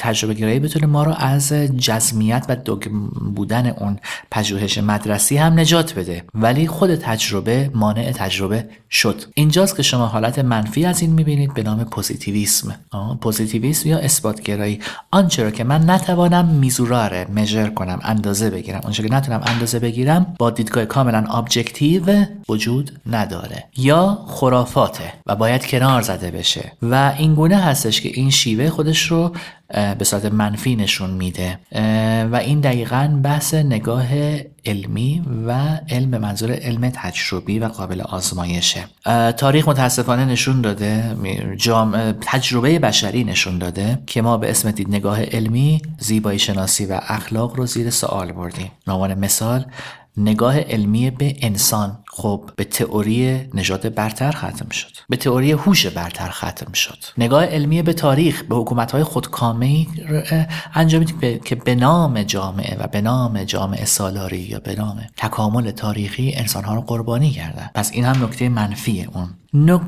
تجربه 0.00 0.34
گرایی 0.34 0.58
بتونه 0.58 0.86
ما 0.86 1.02
رو 1.02 1.14
از 1.18 1.52
جزمیت 1.52 2.46
و 2.48 2.56
دوگم 2.56 3.08
بودن 3.08 3.66
اون 3.66 3.98
پژوهش 4.30 4.78
مدرسی 4.78 5.36
هم 5.36 5.60
نجات 5.60 5.94
بده. 5.94 6.24
ولی 6.34 6.66
خود 6.66 6.94
تجربه 6.94 7.70
مانع 7.74 8.12
تجربه 8.12 8.68
شد. 8.90 9.22
اینجاست 9.34 9.76
که 9.76 9.82
شما 9.82 10.06
حالت 10.06 10.38
منفی 10.38 10.84
از 10.84 11.02
این 11.02 11.12
می‌بینید 11.12 11.54
به 11.54 11.62
نام 11.62 11.84
پوزیتیویسم. 11.84 12.74
پوزیتیویسم 13.20 13.88
یا 13.88 13.98
اثبات 13.98 14.40
گرایی. 14.40 14.80
آنچه 15.10 15.50
که 15.50 15.64
من 15.64 15.90
نتوانم 15.90 16.44
misurare 16.46 17.26
measure 17.34 17.68
کنم 17.68 17.98
اندازه 18.02 18.50
بگیرم. 18.50 18.80
اونچه 18.84 19.02
که 19.02 19.14
نتونم 19.14 19.42
اندازه 19.46 19.78
بگیرم 19.78 20.34
با 20.38 20.50
دیدگاه 20.50 20.84
کاملا 20.84 21.18
objective 21.18 22.24
وجود 22.48 23.00
نداره. 23.06 23.64
یا 23.76 24.18
خرافاته. 24.26 25.12
و 25.28 25.36
باید 25.36 25.66
کنار 25.66 26.02
زده 26.02 26.30
بشه. 26.30 26.72
و 26.82 27.14
این 27.18 27.34
گونه 27.34 27.56
هستش 27.56 28.00
که 28.00 28.08
این 28.14 28.30
شیوه 28.30 28.70
خودش 28.70 29.02
رو 29.06 29.32
به 29.98 30.04
صورت 30.04 30.24
منفی 30.24 30.76
نشون 30.76 31.10
میده. 31.10 31.58
و 32.32 32.36
این 32.36 32.60
دقیقا 32.60 33.20
بحث 33.22 33.54
نگاه 33.54 34.06
علمی 34.66 35.22
و 35.46 35.52
علم 35.88 36.10
به 36.10 36.18
منظور 36.18 36.52
علم 36.52 36.90
تجربی 36.90 37.58
و 37.58 37.68
قابل 37.68 38.00
آزمایشه. 38.00 38.84
تاریخ 39.36 39.68
متاسفانه 39.68 40.24
نشون 40.24 40.60
داده 40.60 41.16
تجربه 42.20 42.78
بشری 42.78 43.24
نشون 43.24 43.58
داده 43.58 43.98
که 44.06 44.22
ما 44.22 44.36
به 44.36 44.50
اسم 44.50 44.70
دید 44.70 44.88
نگاه 44.88 45.22
علمی 45.22 45.82
زیبایی 45.98 46.38
شناسی 46.38 46.86
و 46.86 47.00
اخلاق 47.08 47.56
رو 47.56 47.66
زیر 47.66 47.90
سوال 47.90 48.32
بردیم. 48.32 48.70
نامان 48.86 49.14
مثال 49.14 49.64
نگاه 50.16 50.60
علمی 50.60 51.10
به 51.10 51.36
انسان. 51.42 51.98
خب 52.18 52.50
به 52.56 52.64
تئوری 52.64 53.48
نژاد 53.54 53.94
برتر 53.94 54.32
ختم 54.32 54.68
شد. 54.68 54.88
به 55.08 55.16
تئوری 55.16 55.52
هوش 55.52 55.86
برتر 55.86 56.28
ختم 56.28 56.72
شد. 56.72 56.98
نگاه 57.18 57.44
علمی 57.44 57.82
به 57.82 57.92
تاریخ 57.92 58.42
به 58.42 58.56
حکومت 58.56 58.92
های 58.92 59.02
خودکامه 59.02 59.86
انجامید 60.74 61.42
که 61.44 61.54
به 61.54 61.74
نام 61.74 62.22
جامعه 62.22 62.76
و 62.78 62.86
به 62.86 63.00
نام 63.00 63.44
جامعه 63.44 63.84
سالاری 63.84 64.38
یا 64.38 64.58
به 64.58 64.74
نام 64.74 65.00
تکامل 65.16 65.70
تاریخی 65.70 66.32
انسان 66.36 66.64
ها 66.64 66.74
رو 66.74 66.80
قربانی 66.80 67.30
کردن 67.30 67.70
پس 67.74 67.90
این 67.92 68.04
هم 68.04 68.24
نکته 68.24 68.48
منفیه 68.48 69.08
اون. 69.14 69.28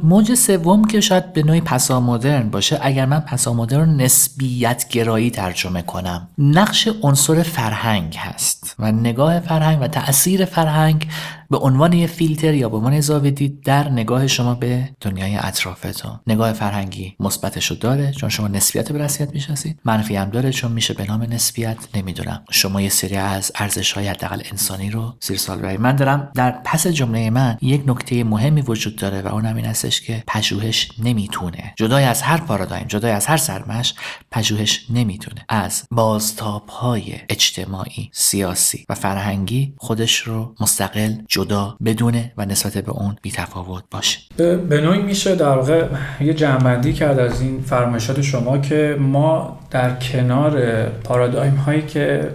موج 0.02 0.34
سوم 0.34 0.84
که 0.84 1.00
شاید 1.00 1.32
به 1.32 1.42
نوعی 1.42 1.60
پسامدرن 1.60 2.50
باشه 2.50 2.78
اگر 2.82 3.06
من 3.06 3.20
پسامدرن 3.20 4.00
نسبیت 4.00 4.88
گرایی 4.88 5.30
ترجمه 5.30 5.82
کنم 5.82 6.28
نقش 6.38 6.88
عنصر 7.02 7.42
فرهنگ 7.42 8.16
هست 8.16 8.76
و 8.78 8.92
نگاه 8.92 9.40
فرهنگ 9.40 9.78
و 9.82 9.88
تاثیر 9.88 10.44
فرهنگ 10.44 11.08
به 11.50 11.58
عنوان 11.58 11.92
یه 11.92 12.06
فیلتر 12.06 12.54
یا 12.54 12.68
به 12.68 12.76
عنوان 12.76 13.00
زاویه 13.00 13.30
دید 13.30 13.62
در 13.62 13.88
نگاه 13.88 14.26
شما 14.26 14.54
به 14.54 14.88
دنیای 15.00 15.36
اطرافتون. 15.36 16.20
نگاه 16.26 16.52
فرهنگی 16.52 17.16
مثبتشو 17.20 17.74
داره 17.74 18.12
چون 18.12 18.28
شما 18.28 18.48
نسبیت 18.48 18.92
به 18.92 18.98
رسیت 18.98 19.34
می‌شناسید. 19.34 19.80
منفی 19.84 20.16
هم 20.16 20.30
داره 20.30 20.50
چون 20.50 20.72
میشه 20.72 20.94
به 20.94 21.06
نام 21.06 21.22
نسبیت. 21.22 21.76
نمی‌دونم. 21.94 22.44
شما 22.50 22.80
یه 22.80 22.88
سری 22.88 23.16
از 23.16 23.52
ارزش 23.54 23.92
های 23.92 24.08
حداقل 24.08 24.42
انسانی 24.50 24.90
رو 24.90 25.14
زیر 25.20 25.36
سال 25.38 25.58
ببرید. 25.58 25.80
من 25.80 25.96
دارم 25.96 26.30
در 26.34 26.50
پس 26.64 26.86
جمله 26.86 27.30
من 27.30 27.58
یک 27.62 27.82
نکته 27.86 28.24
مهمی 28.24 28.60
وجود 28.60 28.96
داره 28.96 29.22
و 29.22 29.26
اونم 29.28 29.56
این 29.56 29.64
هستش 29.64 30.00
که 30.00 30.24
پژوهش 30.26 30.90
نمی‌تونه. 30.98 31.74
جدای 31.76 32.04
از 32.04 32.22
هر 32.22 32.36
پارادایم 32.36 32.86
جدای 32.88 33.12
از 33.12 33.26
هر 33.26 33.36
سرمشق 33.36 33.94
پژوهش 34.30 34.86
نمی‌تونه. 34.90 35.44
از 35.48 35.82
بازتاب 35.90 36.68
های 36.68 37.14
اجتماعی 37.28 38.10
سیاسی 38.12 38.84
و 38.88 38.94
فرهنگی 38.94 39.74
خودش 39.76 40.18
رو 40.18 40.54
مستقل 40.60 41.14
جدا 41.40 41.76
بدونه 41.84 42.32
و 42.36 42.46
نسبت 42.46 42.78
به 42.78 42.92
اون 42.92 43.16
بی‌تفاوت 43.22 43.82
باشه. 43.90 44.20
به 44.68 44.80
نوعی 44.80 45.02
میشه 45.02 45.34
در 45.34 45.56
واقع 45.56 45.84
یه 46.20 46.34
جمعبندی 46.34 46.92
کرد 46.92 47.18
از 47.18 47.40
این 47.40 47.60
فرمایشات 47.60 48.20
شما 48.20 48.58
که 48.58 48.96
ما 49.00 49.58
در 49.70 49.94
کنار 49.94 50.84
پارادایم 50.86 51.54
هایی 51.54 51.82
که 51.82 52.30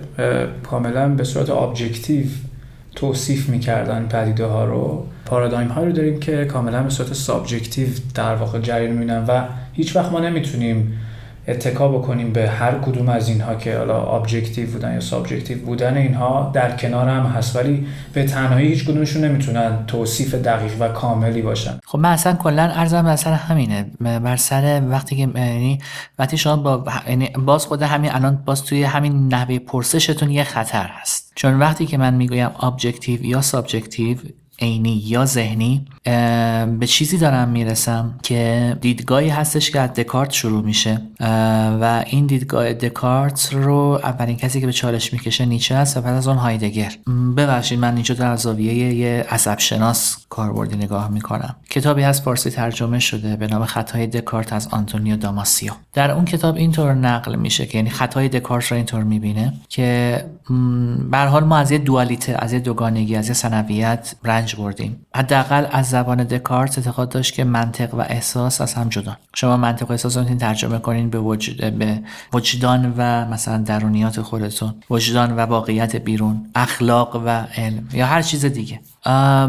کاملا 0.64 1.10
به 1.10 1.24
صورت 1.24 1.50
objective 1.50 2.26
توصیف 2.96 3.50
می‌کردن 3.50 4.08
پدیده 4.08 4.46
ها 4.46 4.66
رو 4.66 5.06
پارادایم 5.26 5.68
ها 5.68 5.84
رو 5.84 5.92
داریم 5.92 6.20
که 6.20 6.46
کاملا 6.46 6.84
به 6.84 6.90
صورت 6.90 7.14
subjective 7.14 7.88
در 8.16 8.36
واقع 8.36 8.60
جریان 8.60 8.92
می‌بینن 8.92 9.26
و 9.28 9.42
هیچ 9.74 9.96
وقت 9.96 10.12
ما 10.12 10.20
نمی‌تونیم 10.20 11.00
اتکا 11.48 11.88
بکنیم 11.88 12.34
به 12.34 12.50
هر 12.50 12.80
کدوم 12.80 13.10
از 13.10 13.30
اینها 13.30 13.56
که 13.56 13.78
حالا 13.78 14.04
objective 14.04 14.72
بودن 14.72 14.94
یا 14.94 15.00
subjective 15.00 15.66
بودن 15.66 15.98
اینها 15.98 16.52
در 16.54 16.78
کنار 16.78 17.10
هم 17.10 17.26
هست. 17.26 17.56
ولی 17.56 17.88
به 18.14 18.24
تنهایی 18.24 18.68
هیچ 18.68 18.86
کدومشون 18.86 19.26
نمی‌تونن 19.26 19.86
توصیف 19.88 20.36
دقیق 20.36 20.72
و 20.80 20.88
کاملی 20.88 21.42
باشن. 21.42 21.80
خب 21.86 22.00
من 22.00 22.12
اصلا 22.12 22.34
کلا 22.34 22.64
عرضم 22.64 23.02
بر 23.02 23.16
سر 23.16 23.34
همینه. 23.34 23.86
بر 24.00 24.36
سر 24.36 24.82
وقتی 24.90 25.16
که 25.16 25.22
یعنی 25.36 25.80
وقتی 26.20 26.38
شما 26.38 26.56
با 26.56 26.84
یعنی 27.10 27.30
باز 27.46 27.66
خود 27.66 27.82
همین 27.82 28.12
الان 28.12 28.44
باز 28.46 28.64
توی 28.64 28.84
همین 28.84 29.28
نحوه 29.28 29.60
پرسشتون 29.60 30.32
یه 30.32 30.44
خطر 30.44 30.90
هست. 30.92 31.32
چون 31.36 31.60
وقتی 31.60 31.86
که 31.86 31.98
من 31.98 32.14
می‌گویم 32.14 32.50
objective 32.60 33.26
یا 33.26 33.42
subjective 33.42 34.18
عینی 34.60 35.04
یا 35.06 35.26
ذهنی 35.26 35.86
به 36.80 36.88
چیزی 36.88 37.18
دارم 37.18 37.50
می‌رسم 37.50 38.20
که 38.24 38.78
دیدگاهی 38.82 39.30
هستش 39.30 39.72
که 39.72 39.80
از 39.80 39.94
دکارت 39.94 40.32
شروع 40.32 40.64
میشه. 40.64 41.02
و 41.82 42.04
این 42.08 42.26
دیدگاه 42.26 42.74
دکارت 42.74 43.50
رو 43.54 44.00
اولین 44.04 44.38
کسی 44.38 44.60
که 44.60 44.66
به 44.66 44.74
چالش 44.74 45.14
می‌کشه 45.14 45.46
نیچه 45.46 45.76
است 45.76 45.98
و 45.98 46.02
بعد 46.02 46.16
از 46.16 46.28
اون 46.28 46.38
هایدگر. 46.38 46.92
ببخشید 47.38 47.80
من 47.80 47.94
اینجا 47.94 48.16
در 48.16 48.36
زاویه 48.36 48.94
یه 48.94 49.26
عصب 49.30 49.60
شناس 49.60 50.18
کاربردی 50.30 50.76
نگاه 50.76 51.12
می‌کنم. 51.12 51.56
کتابی 51.70 52.04
از 52.04 52.22
فارسی 52.22 52.50
ترجمه 52.50 53.00
شده 53.00 53.36
به 53.36 53.48
نام 53.48 53.66
خطای 53.66 54.08
دکارت 54.08 54.54
از 54.54 54.68
آنتونیو 54.72 55.16
داماسیو. 55.16 55.72
در 55.94 56.12
اون 56.12 56.26
کتاب 56.26 56.56
اینطور 56.56 56.94
نقل 56.94 57.36
میشه 57.36 57.66
که 57.66 57.78
یعنی 57.78 57.90
خطای 57.90 58.30
دکارت 58.30 58.66
رو 58.66 58.78
اینطور 58.78 59.04
می‌بینه 59.04 59.54
که 59.70 60.26
به 61.12 61.18
حال 61.18 61.44
ما 61.44 61.58
از 61.58 61.72
یه 61.72 61.78
دوالیته 61.78 62.36
از 62.40 62.54
یه 62.54 62.60
دوگانگی 62.60 63.16
از 63.16 63.28
یه 63.28 63.34
سنویت 63.34 64.16
بردیم. 64.54 65.06
حداقل 65.16 65.66
از 65.72 65.90
زبان 65.90 66.24
دکارت 66.24 66.78
اعتقاد 66.78 67.10
داشت 67.10 67.34
که 67.34 67.44
منطق 67.44 67.94
و 67.94 68.00
احساس 68.00 68.62
از 68.62 68.74
هم 68.74 68.90
جدا. 68.90 69.18
شما 69.36 69.58
منطق 69.58 69.90
و 69.90 69.92
احساس 69.92 70.18
رو 70.18 70.24
ترجمه 70.24 70.80
کنین 70.80 71.10
به, 71.10 71.20
وجد، 71.20 71.74
به 71.74 72.00
وجدان 72.34 72.94
و 72.98 73.26
مثلا 73.26 73.58
درونیات 73.58 74.22
خودتون. 74.22 74.74
وجدان 74.90 75.36
و 75.36 75.40
واقعیت 75.40 75.96
بیرون. 75.96 76.50
اخلاق 76.56 77.22
و 77.26 77.30
علم. 77.30 77.88
یا 77.94 78.06
هر 78.06 78.22
چیز 78.22 78.46
دیگه. 78.46 78.80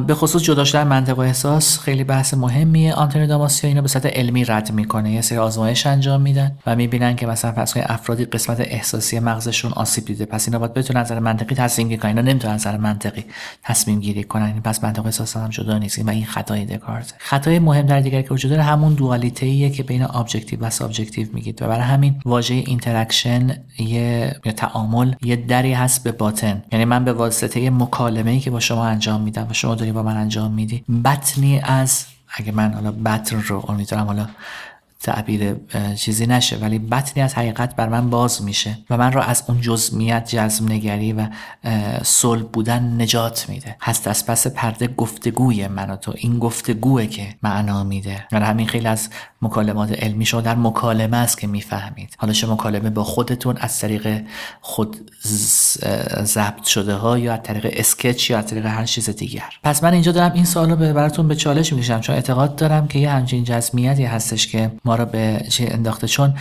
به 0.06 0.14
خصوص 0.14 0.42
جدا 0.42 0.64
شدن 0.64 0.86
منطق 0.86 1.18
و 1.18 1.20
احساس 1.20 1.78
خیلی 1.78 2.04
بحث 2.04 2.34
مهمیه. 2.34 2.94
آنتونی 2.94 3.26
داماسیو 3.26 3.68
اینو 3.68 3.82
به 3.82 3.88
صورت 3.88 4.06
علمی 4.06 4.44
رد 4.44 4.72
می‌کنه. 4.72 5.12
یه 5.12 5.20
سری 5.20 5.38
آزمایش 5.38 5.86
انجام 5.86 6.20
میدن 6.20 6.58
و 6.66 6.76
می‌بینن 6.76 7.16
که 7.16 7.26
مثلا 7.26 7.52
فرض 7.52 7.74
افرادی 7.76 8.24
قسمت 8.24 8.60
احساسی 8.60 9.18
مغزشون 9.18 9.72
آسیب 9.72 10.04
دیده. 10.04 10.24
پس 10.24 10.48
اینا 10.48 10.58
باید 10.58 10.74
بتونن 10.74 11.00
نظر 11.00 11.18
منطقی 11.18 11.54
تصمیم 11.54 11.88
گیری 11.88 12.00
کنن. 12.00 12.08
اینا 12.08 12.22
نمی‌تونن 12.22 12.54
نظر 12.54 12.76
منطقی 12.76 13.24
تصمیم 13.62 14.00
گیری 14.00 14.24
کنن. 14.24 14.60
پس 14.60 14.84
منطق 14.86 15.06
احساس 15.06 15.36
هم 15.36 15.48
جدا 15.48 15.78
نیست 15.78 15.98
و 15.98 16.10
این 16.10 16.24
خطای 16.24 16.64
دکارت. 16.64 17.14
خطای 17.18 17.58
مهم 17.58 17.86
در 17.86 18.00
دیگر 18.00 18.22
که 18.22 18.34
وجود 18.34 18.50
داره 18.50 18.62
همون 18.62 18.94
دوالیته 18.94 19.46
ایه 19.46 19.70
که 19.70 19.82
بین 19.82 20.02
objective 20.02 20.60
و 20.60 20.70
subjective 20.70 21.28
میگید 21.32 21.62
و 21.62 21.66
برای 21.66 21.84
همین 21.84 22.20
واژه 22.24 22.54
interaction 22.54 23.64
یه 23.78 24.36
یا 24.44 24.52
تعامل 24.52 25.14
یه 25.22 25.36
دری 25.36 25.72
هست 25.72 26.04
به 26.04 26.12
باطن. 26.12 26.62
یعنی 26.72 26.84
من 26.84 27.04
به 27.04 27.12
واسطه 27.12 27.70
مکالمه 27.70 28.30
ای 28.30 28.40
که 28.40 28.50
با 28.50 28.60
شما 28.60 28.86
انجام 28.86 29.20
میدم 29.20 29.46
و 29.50 29.52
شما 29.52 29.74
داری 29.74 29.92
با 29.92 30.02
من 30.02 30.16
انجام 30.16 30.52
میدی 30.52 30.84
بطنی 31.04 31.60
از 31.60 32.06
اگه 32.28 32.52
من 32.52 32.72
حالا 32.72 32.92
بطن 32.92 33.42
رو 33.42 33.64
امیدوارم 33.68 34.06
حالا 34.06 34.28
تعبیر 35.06 35.54
چیزی 35.94 36.26
نشه 36.26 36.56
ولی 36.56 36.78
بطنی 36.78 37.22
از 37.22 37.34
حقیقت 37.34 37.76
بر 37.76 37.88
من 37.88 38.10
باز 38.10 38.42
میشه 38.42 38.78
و 38.90 38.96
من 38.96 39.12
را 39.12 39.22
از 39.22 39.42
اون 39.48 39.60
جزمیت 39.60 40.28
جزم 40.36 40.72
نگری 40.72 41.12
و 41.12 41.26
صلب 42.02 42.42
بودن 42.42 43.02
نجات 43.02 43.48
میده. 43.48 43.76
هست 43.82 44.08
از 44.08 44.26
پس 44.26 44.46
پرده 44.46 44.86
گفتگوی 44.86 45.68
من 45.68 45.90
و 45.90 45.96
تو. 45.96 46.12
این 46.16 46.38
گفتگوه 46.38 47.06
که 47.06 47.34
معنا 47.42 47.84
میده. 47.84 48.26
و 48.32 48.40
همین 48.40 48.66
خیلی 48.66 48.86
از 48.86 49.08
مکالمات 49.42 49.92
علمی 49.92 50.26
شما 50.26 50.40
در 50.40 50.54
مکالمه 50.54 51.16
است 51.16 51.38
که 51.38 51.46
می‌فهمید. 51.46 52.16
حالا 52.18 52.32
شما 52.32 52.54
مکالمه 52.54 52.90
با 52.90 53.04
خودتون 53.04 53.56
از 53.56 53.78
طریق 53.78 54.22
خود 54.60 55.10
ضبط 56.22 56.64
شده 56.64 56.94
ها 56.94 57.18
یا 57.18 57.32
از 57.34 57.42
طریق 57.42 57.66
sketch 57.72 58.30
یا 58.30 58.38
از 58.38 58.46
طریق 58.46 58.66
هر 58.66 58.84
چیز 58.84 59.10
دیگر. 59.10 59.50
پس 59.62 59.84
من 59.84 59.92
اینجا 59.92 60.12
دارم 60.12 60.32
این 60.32 60.44
سوالو 60.44 60.76
به 60.76 60.92
براتون 60.92 61.28
به 61.28 61.34
چالش 61.34 61.72
می‌کشم. 61.72 62.00
چون 62.00 62.14
اعتقاد 62.14 62.56
دارم 62.56 62.88
که 62.88 62.98
یه 62.98 63.10
همچین 63.10 63.44
جزمیتی 63.44 64.04
هستش 64.04 64.46
که 64.46 64.70
ما 64.84 64.94
را 64.94 65.04
به 65.04 65.46
چاه 65.48 65.68
انداخته. 65.70 66.06
چون 66.06 66.34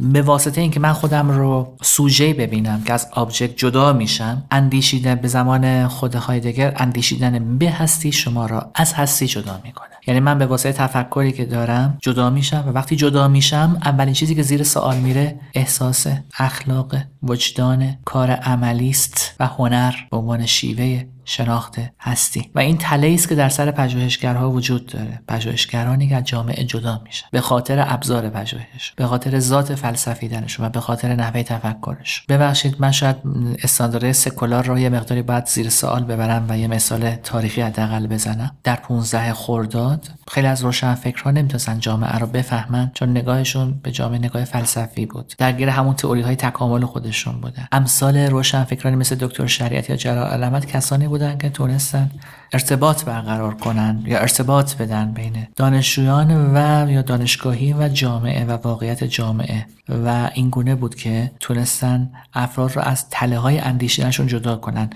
به 0.00 0.22
واسطه 0.22 0.60
اینکه 0.60 0.80
من 0.80 0.92
خودم 0.92 1.30
رو 1.30 1.76
سوژه 1.82 2.34
ببینم 2.34 2.82
که 2.82 2.92
از 2.92 3.08
object 3.12 3.56
جدا 3.56 3.92
میشم 3.92 4.44
اندیشیدن 4.50 5.14
به 5.14 5.28
زبان 5.28 5.88
خود 5.88 6.14
هایدگر 6.14 6.74
اندیشیدن 6.76 7.58
به 7.58 7.70
هستی 7.70 8.12
شما 8.12 8.46
را 8.46 8.70
از 8.74 8.94
هستی 8.94 9.26
جدا 9.26 9.60
می‌کنه. 9.64 9.88
یعنی 10.06 10.20
من 10.20 10.38
به 10.38 10.46
واسطه 10.46 10.72
تفکری 10.72 11.32
که 11.32 11.44
دارم 11.44 11.98
جدا 12.02 12.30
میشم 12.30 12.64
و 12.66 12.70
وقتی 12.70 12.96
جدا 12.96 13.28
میشم 13.28 13.78
اولین 13.84 14.14
چیزی 14.14 14.34
که 14.34 14.42
زیر 14.42 14.62
سوال 14.62 14.96
میره 14.96 15.40
احساس 15.54 16.06
اخلاق 16.38 16.96
وجدان 17.22 17.96
کار 18.04 18.30
عملی 18.30 18.90
است 18.90 19.34
و 19.40 19.46
هنر 19.46 19.94
به 20.10 20.16
عنوان 20.16 20.46
شیوه 20.46 21.04
شناخت 21.30 21.76
هستی. 22.00 22.50
و 22.54 22.58
این 22.58 22.78
تله 22.78 23.14
است 23.14 23.28
که 23.28 23.34
در 23.34 23.48
سر 23.48 23.70
پژوهشگرها 23.70 24.50
وجود 24.50 24.86
داره. 24.86 25.20
پژوهشگرانی 25.28 26.08
که 26.08 26.22
جامعه 26.22 26.64
جدا 26.64 27.00
میشن. 27.04 27.26
به 27.30 27.40
خاطر 27.40 27.84
ابزار 27.88 28.28
پژوهش. 28.28 28.92
به 28.96 29.06
خاطر 29.06 29.38
ذات 29.38 29.74
فلسفیدنشون 29.74 30.66
و 30.66 30.68
به 30.68 30.80
خاطر 30.80 31.14
نحوه 31.14 31.42
تفکرش 31.42 32.24
ببخشید 32.28 32.76
من 32.78 32.90
شاید 32.90 33.16
استاندارد 33.62 34.12
سکولار 34.12 34.64
رو 34.64 34.78
یه 34.78 34.88
مقداری 34.88 35.22
بعد 35.22 35.46
زیر 35.46 35.68
سوال 35.68 36.04
ببرم 36.04 36.46
و 36.48 36.58
یه 36.58 36.66
مثال 36.66 37.14
تاریخی 37.14 37.60
حداقل 37.60 38.06
بزنم. 38.06 38.56
در 38.64 38.76
15 38.76 39.32
خرداد 39.32 40.08
خیلی 40.28 40.46
از 40.46 40.62
روشنفکرها 40.62 41.30
نمی‌تونستن 41.30 41.78
جامعه 41.78 42.18
رو 42.18 42.26
بفهمن 42.26 42.90
چون 42.94 43.10
نگاهشون 43.10 43.80
به 43.82 43.90
جامعه 43.90 44.18
نگاه 44.18 44.44
فلسفی 44.44 45.06
بود. 45.06 45.34
درگیر 45.38 45.68
همون 45.68 45.94
تئوری 45.94 46.20
های 46.20 46.36
تکامل 46.36 46.84
خودشون 46.84 47.40
بودن. 47.40 47.66
امثال 47.72 48.16
روشنفکرانی 48.16 48.96
مثل 48.96 49.14
دکتر 49.14 49.46
شریعت 49.46 49.90
یا 49.90 49.96
جلال 49.96 50.26
علامت 50.26 50.66
کسانی 50.66 51.08
بودن 51.20 51.38
که 51.38 51.50
تونستن 51.50 52.10
ارتباط 52.52 53.04
برقرار 53.04 53.54
کنن 53.54 54.02
یا 54.06 54.18
ارتباط 54.18 54.76
بدن 54.76 55.12
بین 55.12 55.46
دانشجویان 55.56 56.56
و 56.56 56.90
یا 56.90 57.02
دانشگاهی 57.02 57.72
و 57.72 57.88
جامعه 57.88 58.44
و 58.44 58.50
واقعیت 58.50 59.04
جامعه. 59.04 59.66
و 59.90 60.30
این 60.34 60.50
گونه 60.50 60.74
بود 60.74 60.94
که 60.94 61.30
تونستن 61.40 62.10
افراد 62.34 62.76
رو 62.76 62.82
از 62.82 63.08
تله 63.10 63.38
های 63.38 63.58
اندیشیدنشون 63.58 64.26
جدا 64.26 64.56
کنن. 64.56 64.90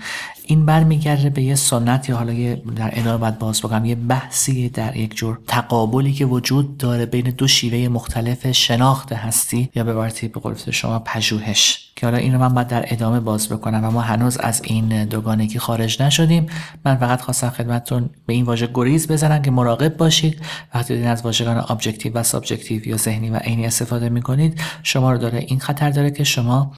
این 0.45 0.65
برمیگرده 0.65 1.29
به 1.29 1.41
یه 1.41 1.55
سنت 1.55 2.09
یا 2.09 2.17
حالا 2.17 2.33
یه 2.33 2.61
در 2.75 2.89
ادامه 2.93 3.17
باید 3.17 3.39
باز 3.39 3.61
بگم 3.61 3.85
یه 3.85 3.95
بحثی 3.95 4.69
در 4.69 4.97
یک 4.97 5.15
جور 5.15 5.39
تقابلی 5.47 6.13
که 6.13 6.25
وجود 6.25 6.77
داره 6.77 7.05
بین 7.05 7.29
دو 7.29 7.47
شیوه 7.47 7.87
مختلف 7.87 8.51
شناخت 8.51 9.13
هستی 9.13 9.69
یا 9.75 9.83
به 9.83 9.91
عبارتی 9.91 10.27
به 10.27 10.39
قول 10.39 10.55
شما 10.71 10.99
پژوهش. 10.99 11.91
که 11.95 12.05
حالا 12.05 12.17
این 12.17 12.33
رو 12.33 12.39
من 12.39 12.53
باید 12.53 12.67
در 12.67 12.85
ادامه 12.87 13.19
باز 13.19 13.49
بکنم. 13.49 13.83
و 13.83 13.91
ما 13.91 14.01
هنوز 14.01 14.37
از 14.37 14.61
این 14.63 15.05
دوگانگی 15.05 15.59
خارج 15.59 16.01
نشدیم. 16.01 16.47
من 16.85 16.95
فقط 16.95 17.21
خواستم 17.21 17.44
خدمتتون 17.49 18.09
به 18.25 18.33
این 18.33 18.45
واژه 18.45 18.69
گریز 18.73 19.07
بزنم 19.07 19.41
که 19.41 19.51
مراقب 19.51 19.97
باشید. 19.97 20.41
وقتی 20.75 20.93
دارین 20.93 21.09
از 21.09 21.21
واژگان 21.21 21.57
objective 21.57 22.13
و 22.13 22.23
subjective 22.23 22.87
یا 22.87 22.97
ذهنی 22.97 23.29
و 23.29 23.35
عینی 23.35 23.65
استفاده 23.65 24.09
می‌کنید 24.09 24.61
شما 24.83 25.11
رو 25.11 25.17
داره 25.17 25.39
این 25.39 25.59
خطر 25.59 25.89
داره 25.89 26.11
که 26.11 26.23
شما 26.23 26.71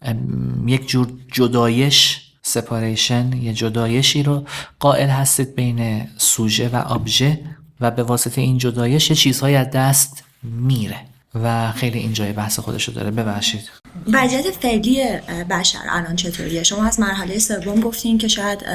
یک 0.66 0.88
جور 0.88 1.08
جدایش 1.32 2.22
separation 2.42 3.34
یه 3.34 3.54
جدایشی 3.54 4.24
رو 4.24 4.44
قائل 4.80 5.10
هستید 5.10 5.56
بین 5.56 6.08
سوژه 6.18 6.70
و 6.70 6.76
ابژه 6.76 7.40
و 7.82 7.92
به 7.92 8.04
واسطه 8.04 8.42
این 8.42 8.58
جدایش 8.58 9.10
یه 9.10 9.16
چیزهایی 9.16 9.56
از 9.56 9.70
دست 9.72 10.24
میره. 10.44 10.98
و 11.44 11.72
خیلی 11.72 12.00
اینجای 12.00 12.32
بحث 12.34 12.60
خودشو 12.60 12.92
داره. 12.92 13.12
ببخشید. 13.12 13.70
وضعیت 14.08 14.52
فعلی 14.52 15.04
بشر 15.50 15.80
الان 15.90 16.16
چطوریه؟ 16.16 16.64
شما 16.64 16.86
از 16.86 17.00
مرحله 17.00 17.40
سوم 17.40 17.80
گفتین 17.80 18.18
که 18.18 18.28
شاید 18.28 18.66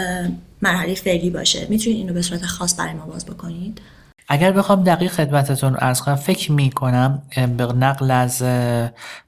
مرحله 0.62 0.95
فعلی 0.95 1.31
باشه. 1.31 1.66
می‌تونید 1.71 1.99
اینو 1.99 2.12
به 2.12 2.23
صورت 2.23 2.47
خاص 2.47 2.81
برای 2.81 2.95
ما 2.95 3.07
باز 3.07 3.26
بکنید؟ 3.26 3.81
اگر 4.29 4.52
بخوام 4.52 4.85
دقیق 4.85 5.12
خدمتتون 5.12 5.76
ارز 5.79 6.00
کنم 6.00 6.14
فکر 6.14 6.52
می 6.52 6.71
کنم 6.71 7.23
به 7.57 7.67
نقل 7.67 8.11
از 8.11 8.45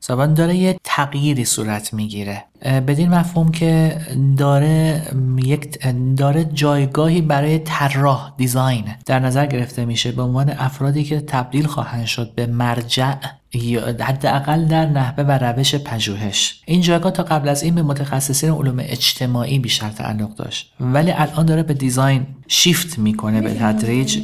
زبان 0.01 0.35
داره 0.35 0.57
یه 0.57 0.77
تغییری 0.85 1.45
صورت 1.45 1.95
می‌گیره. 1.95 2.45
بدین 2.65 3.09
مفهوم 3.09 3.51
که 3.51 3.97
داره 4.39 5.03
یک 5.45 5.79
داره 6.17 6.45
جایگاهی 6.45 7.21
برای 7.21 7.59
طراح 7.59 8.33
دیزاین 8.37 8.85
در 9.07 9.19
نظر 9.19 9.47
گرفته 9.47 9.85
میشه. 9.85 10.13
به 10.13 10.23
عنوان 10.23 10.51
افرادی 10.51 11.05
که 11.05 11.21
تبدیل 11.21 11.67
خواهند 11.67 12.07
شد 12.07 12.35
به 12.35 12.47
مرجع 12.47 13.15
حداقل 14.01 14.65
در 14.65 14.87
نحوه 14.87 15.25
و 15.25 15.31
روش 15.31 15.75
پژوهش. 15.75 16.63
این 16.67 16.81
جایگاه 16.81 17.13
تا 17.13 17.23
قبل 17.23 17.49
از 17.49 17.63
این 17.63 17.75
به 17.75 17.83
متخصصین 17.83 18.51
علوم 18.51 18.77
اجتماعی 18.79 19.59
بیشتر 19.59 19.91
تعلق 19.91 20.35
داشت. 20.35 20.73
ولی 20.81 21.13
الان 21.13 21.47
داره 21.47 21.63
به 21.63 21.75
دیزاین 21.75 22.27
شیفت 22.49 22.99
می‌کنه 22.99 23.41
به 23.41 23.55
تدریج. 23.55 24.23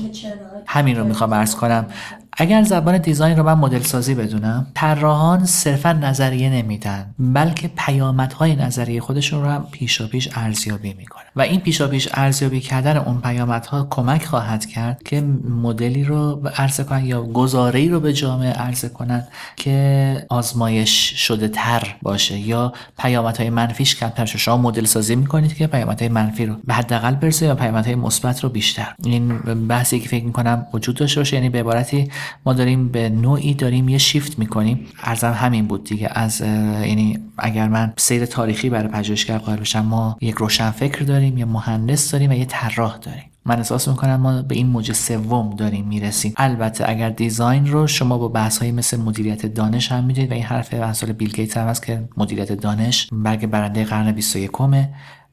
همین 0.66 0.96
رو 0.96 1.04
می‌خوام 1.04 1.32
ارز 1.32 1.54
کنم. 1.54 1.86
اگر 2.32 2.62
زبان 2.62 2.98
دیزاین 2.98 3.36
رو 3.36 3.42
من 3.42 3.54
مدل 3.54 3.82
سازی 3.82 4.14
بدونم 4.14 4.66
طراحان 4.74 5.44
صرفا 5.44 5.92
نظریه 5.92 6.50
نمیدن 6.50 7.14
بلکه 7.18 7.70
پیامدهای 7.76 8.56
نظریه 8.56 9.00
خودشون 9.00 9.42
رو 9.42 9.48
هم 9.48 9.66
پیشا 9.72 10.06
پیش 10.06 10.28
ارزیابی 10.34 10.94
می‌کنن. 10.94 11.29
و 11.36 11.40
این 11.40 11.60
پیشا 11.60 11.88
پیش 11.88 12.08
ارزیابی 12.14 12.60
کردن 12.60 12.96
اون 12.96 13.20
پیامدها 13.20 13.86
کمک 13.90 14.24
خواهد 14.24 14.66
کرد 14.66 15.02
که 15.02 15.20
مدلی 15.48 16.04
رو 16.04 16.48
عرضه 16.56 16.84
کنن 16.84 17.04
یا 17.04 17.22
گزاره 17.22 17.88
رو 17.88 18.00
به 18.00 18.12
جامعه 18.12 18.52
عرضه 18.52 18.88
کنن 18.88 19.26
که 19.56 20.26
آزمایش 20.28 21.14
شده 21.26 21.48
تر 21.48 21.96
باشه 22.02 22.38
یا 22.38 22.72
پیامدهای 22.98 23.50
منفیش 23.50 23.96
کمتر 23.96 24.24
شه 24.24 24.38
شما 24.38 24.56
مدل 24.56 24.84
سازی 24.84 25.16
می‌کنید 25.16 25.56
که 25.56 25.66
پیامدهای 25.66 26.08
منفی 26.08 26.46
رو 26.46 26.56
به 26.64 26.74
حداقل 26.74 27.14
برسه 27.14 27.46
یا 27.46 27.54
پیامدهای 27.54 27.94
مثبت 27.94 28.40
رو 28.40 28.48
بیشتر. 28.48 28.94
این 29.04 29.38
بحثی 29.68 30.00
که 30.00 30.08
فکر 30.08 30.24
می‌کنم 30.24 30.66
وجود 30.74 30.96
داشته 30.96 31.20
باشه 31.20 31.36
یعنی 31.36 31.48
به 31.48 31.60
عبارتی 31.60 32.10
ما 32.46 32.52
داریم 32.52 32.88
به 32.88 33.08
نوعی 33.08 33.54
داریم 33.54 33.88
یه 33.88 33.98
شیفت 33.98 34.38
می‌کنیم. 34.38 34.86
ارزم 35.02 35.32
همین 35.32 35.66
بود 35.66 35.84
دیگه. 35.84 36.10
از 36.12 36.40
یعنی 36.40 37.18
اگر 37.38 37.68
من 37.68 37.92
سیر 37.96 38.26
تاریخی 38.26 38.70
برای 38.70 38.88
پژوهشگر 38.88 39.38
قائل 39.38 39.58
بشم 39.58 39.86
ما 39.86 40.16
یک 40.20 40.34
روشن 40.34 40.70
فکر 40.70 41.04
داریم 41.30 41.38
یه 41.38 41.52
مهندس 41.52 42.10
داریم 42.10 42.30
و 42.30 42.34
یه 42.34 42.44
طراح 42.44 42.98
داریم. 42.98 43.30
من 43.44 43.56
احساس 43.56 43.88
می‌کنم 43.88 44.16
ما 44.16 44.42
به 44.42 44.54
این 44.54 44.66
موج 44.66 44.92
سوم 44.92 45.56
داریم 45.56 45.86
می‌رسیم. 45.86 46.32
البته 46.36 46.88
اگر 46.88 47.10
دیزاین 47.10 47.66
رو 47.66 47.86
شما 47.86 48.18
با 48.18 48.28
بحث 48.28 48.58
های 48.58 48.72
مثل 48.72 48.96
مدیریت 48.96 49.46
دانش 49.46 49.92
هم 49.92 50.04
می‌دید 50.04 50.30
و 50.30 50.34
این 50.34 50.42
حرف 50.42 50.74
امثال 50.74 51.12
بیل 51.12 51.32
گیت 51.32 51.56
هم 51.56 51.68
هست 51.68 51.86
که 51.86 52.08
مدیریت 52.16 52.52
دانش 52.52 53.08
برگ 53.12 53.46
برنده 53.46 53.84
قرن 53.84 54.12
21 54.12 54.50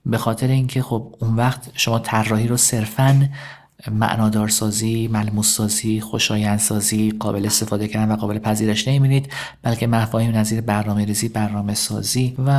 به 0.06 0.18
خاطر 0.18 0.48
اینکه 0.48 0.82
خب 0.82 1.16
اون 1.20 1.36
وقت 1.36 1.70
شما 1.74 2.00
طراحی 2.00 2.48
رو 2.48 2.58
صرفاً 2.58 3.28
معنادارسازی، 3.92 5.08
ملموسسازی، 5.08 6.02
خوشایندسازی، 6.02 7.14
قابل 7.20 7.46
استفاده 7.46 7.88
کردن 7.88 8.12
و 8.12 8.16
قابل 8.16 8.40
پذیرش 8.40 8.88
نمی‌بینید 8.88 9.30
بلکه 9.64 9.88
مفاهیم 9.88 10.36
نظیر 10.36 10.62
برنامه 10.62 11.06
ریزی، 11.06 11.30
برنامه 11.30 11.74
سازی 11.74 12.36
و 12.46 12.52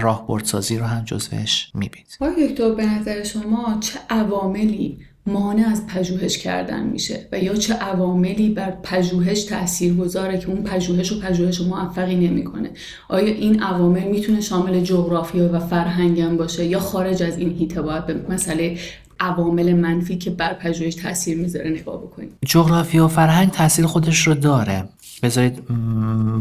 راهبردسازی 0.00 0.78
رو 0.78 0.84
هم 0.84 1.04
جزوش 1.04 1.70
می‌بینید. 1.74 2.16
آقای 2.20 2.48
دکتر 2.48 2.74
به 2.74 2.86
نظر 2.86 3.24
شما 3.24 3.76
چه 3.80 3.98
عواملی 4.10 4.98
مانع 5.26 5.68
از 5.68 5.86
پژوهش 5.86 6.38
کردن 6.38 6.86
میشه 6.86 7.28
و 7.32 7.38
یا 7.38 7.54
چه 7.54 7.74
عواملی 7.74 8.50
بر 8.50 8.70
پژوهش 8.82 9.42
تأثیر 9.44 9.94
گذاره 9.94 10.38
که 10.38 10.48
اون 10.48 10.62
پژوهش 10.62 11.12
و 11.12 11.20
پژوهش 11.20 11.60
موفقی 11.60 12.16
نمی‌کنه 12.16 12.70
آیا 13.08 13.34
این 13.34 13.62
عوامل 13.62 14.04
می‌تونه 14.04 14.40
شامل 14.40 14.80
جغرافیا 14.80 15.52
و 15.52 15.58
فرهنگم 15.60 16.36
باشه 16.36 16.64
یا 16.64 16.80
خارج 16.80 17.22
از 17.22 17.38
این 17.38 17.50
هیته 17.58 17.82
باید 17.82 18.06
به 18.06 18.14
مسئله 18.28 18.78
عوامل 19.20 19.72
منفی 19.72 20.18
که 20.18 20.30
بر 20.30 20.54
پژوهش 20.54 20.94
تاثیر 20.94 21.38
می‌ذاره 21.38 21.70
نگاه 21.70 22.02
بکنیم. 22.02 22.28
جغرافیا 22.46 23.04
و 23.04 23.08
فرهنگ 23.08 23.50
تاثیر 23.50 23.86
خودش 23.86 24.26
رو 24.26 24.34
داره. 24.34 24.84
بذارید 25.22 25.62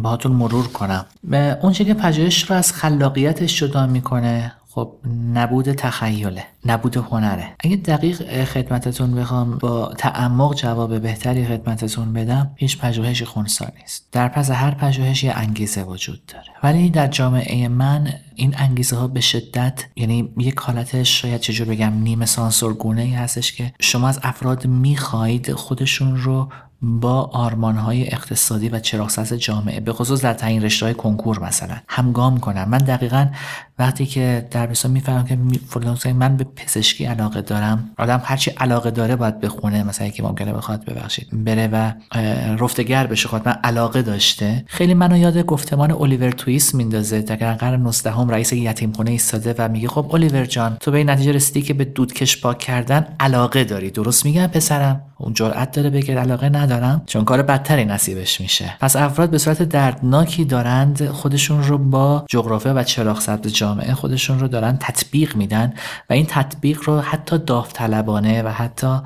باهاتون 0.02 0.32
مرور 0.32 0.68
کنم. 0.68 1.06
اون 1.62 1.74
که 1.74 1.94
پژوهش 1.94 2.50
رو 2.50 2.56
از 2.56 2.74
خلاقیتش 2.74 3.60
جدا 3.60 3.88
می‌کنه 3.88 4.54
خب 4.72 4.94
نبود 5.34 5.72
تخیله 5.72 6.44
نبود 6.66 6.98
هنره. 6.98 7.56
اگه 7.60 7.76
دقیق 7.76 8.44
خدمتتون 8.44 9.16
بخوام 9.16 9.58
با 9.58 9.94
تعمق 9.98 10.56
جواب 10.56 11.00
بهتری 11.00 11.46
خدمتتون 11.46 12.14
بدم 12.14 12.52
هیچ 12.56 12.78
پژوهشی 12.78 13.26
خونسا 13.26 13.68
نیست. 13.80 14.08
در 14.12 14.28
پس 14.28 14.52
هر 14.52 14.72
پژوهش 14.72 15.24
یه 15.24 15.34
انگیزه 15.36 15.84
وجود 15.84 16.26
داره. 16.26 16.48
ولی 16.64 16.90
در 16.90 17.08
جامعه 17.08 17.68
من 17.68 18.14
این 18.36 18.56
انگیزه 18.58 18.96
ها 18.96 19.08
به 19.08 19.22
شدت 19.22 19.86
یعنی 19.96 20.30
یک 20.38 20.60
حالتش 20.60 21.22
شاید 21.22 21.42
چجور 21.42 21.68
بگم 21.68 21.94
نیمه 21.94 22.26
سانسورگونه 22.26 23.02
ای 23.02 23.14
هستش 23.14 23.54
که 23.54 23.74
شما 23.80 24.08
از 24.08 24.20
افراد 24.24 24.68
می‌خواهید 24.68 25.54
خودشون 25.54 26.18
رو 26.18 26.50
با 26.82 27.22
آرمان 27.22 27.76
های 27.76 28.08
اقتصادی 28.08 28.70
و 28.70 28.80
چراغ 28.80 29.24
جامعه 29.24 29.80
به 29.80 29.94
خصوص 29.94 30.22
در 30.22 30.34
تعیین 30.34 30.64
رشته 30.64 30.86
های 30.86 30.96
کنکور 30.96 31.44
مثلا 31.44 31.78
همگام 31.88 32.38
کنم 32.38 32.70
من 32.70 32.78
دقیقا 32.78 33.28
وقتی 33.80 34.06
که 34.06 34.48
در 34.52 34.68
بسا 34.68 34.90
می‌فهمم 34.90 35.26
که 35.26 35.38
فلان 35.68 35.98
من 36.14 36.38
به 36.38 36.44
پزشکی 36.56 37.06
علاقه 37.06 37.42
دارم 37.42 37.90
آدم 37.98 38.22
هرچی 38.24 38.52
علاقه 38.52 38.92
داره 38.92 39.16
باید 39.16 39.40
بخونه 39.40 39.84
مثلا 39.84 40.08
یکی 40.08 40.22
ممکنه 40.24 40.54
بخواد 40.54 40.86
ببخشید 40.86 41.28
بره 41.46 41.68
و 41.68 41.92
رفتگر 42.60 43.08
بشه 43.08 43.28
خود 43.28 43.48
من 43.48 43.56
علاقه 43.64 44.02
داشته. 44.02 44.64
خیلی 44.68 44.94
منو 44.94 45.18
یاد 45.18 45.38
گفتمان 45.38 45.92
الیور 45.92 46.32
تویس 46.32 46.76
میندازه 46.76 47.22
در 47.22 47.54
قرن 47.54 47.82
19 47.82 48.12
هم 48.12 48.30
رئیس 48.30 48.54
یتیم 48.54 48.92
خونه 48.92 49.12
ایستاده 49.12 49.56
و 49.58 49.70
میگه 49.70 49.88
خب 49.88 50.10
الیور 50.14 50.46
جان 50.46 50.78
تو 50.80 50.92
به 50.92 50.98
این 50.98 51.10
نتیجه 51.10 51.32
رسیدی 51.32 51.62
که 51.62 51.74
به 51.74 51.86
دودکش 51.86 52.42
پاک 52.42 52.58
کردن 52.58 53.08
علاقه 53.20 53.64
داری. 53.64 53.92
درست 53.92 54.26
میگم 54.26 54.48
پسرم؟ 54.48 55.02
اون 55.18 55.34
جرأت 55.34 55.72
داره 55.72 55.90
بگه 55.90 56.20
علاقه 56.20 56.50
ندارم 56.50 57.02
چون 57.06 57.26
کار 57.26 57.42
بدتری 57.42 57.86
نصیبش 57.86 58.42
میشه. 58.42 58.76
پس 58.82 58.96
افراد 58.96 59.30
به 59.30 59.38
صورت 59.38 59.64
دردناکی 59.64 60.46
دارند 60.46 61.08
خودشون 61.08 61.64
رو 61.64 61.78
با 61.78 62.26
جغرافیا 62.30 62.74
و 62.76 62.84
چراغ 62.84 63.20
سبز 63.20 63.54
جامعه 63.70 63.94
خودشون 63.94 64.40
رو 64.40 64.48
دارن 64.48 64.78
تطبیق 64.78 65.36
میدن 65.36 65.74
و 66.10 66.14
این 66.14 66.26
تطبیق 66.26 66.80
رو 66.86 67.02
حتی 67.02 67.38
داوطلبانه 67.38 68.44
و 68.44 68.48
حتی 68.48 68.98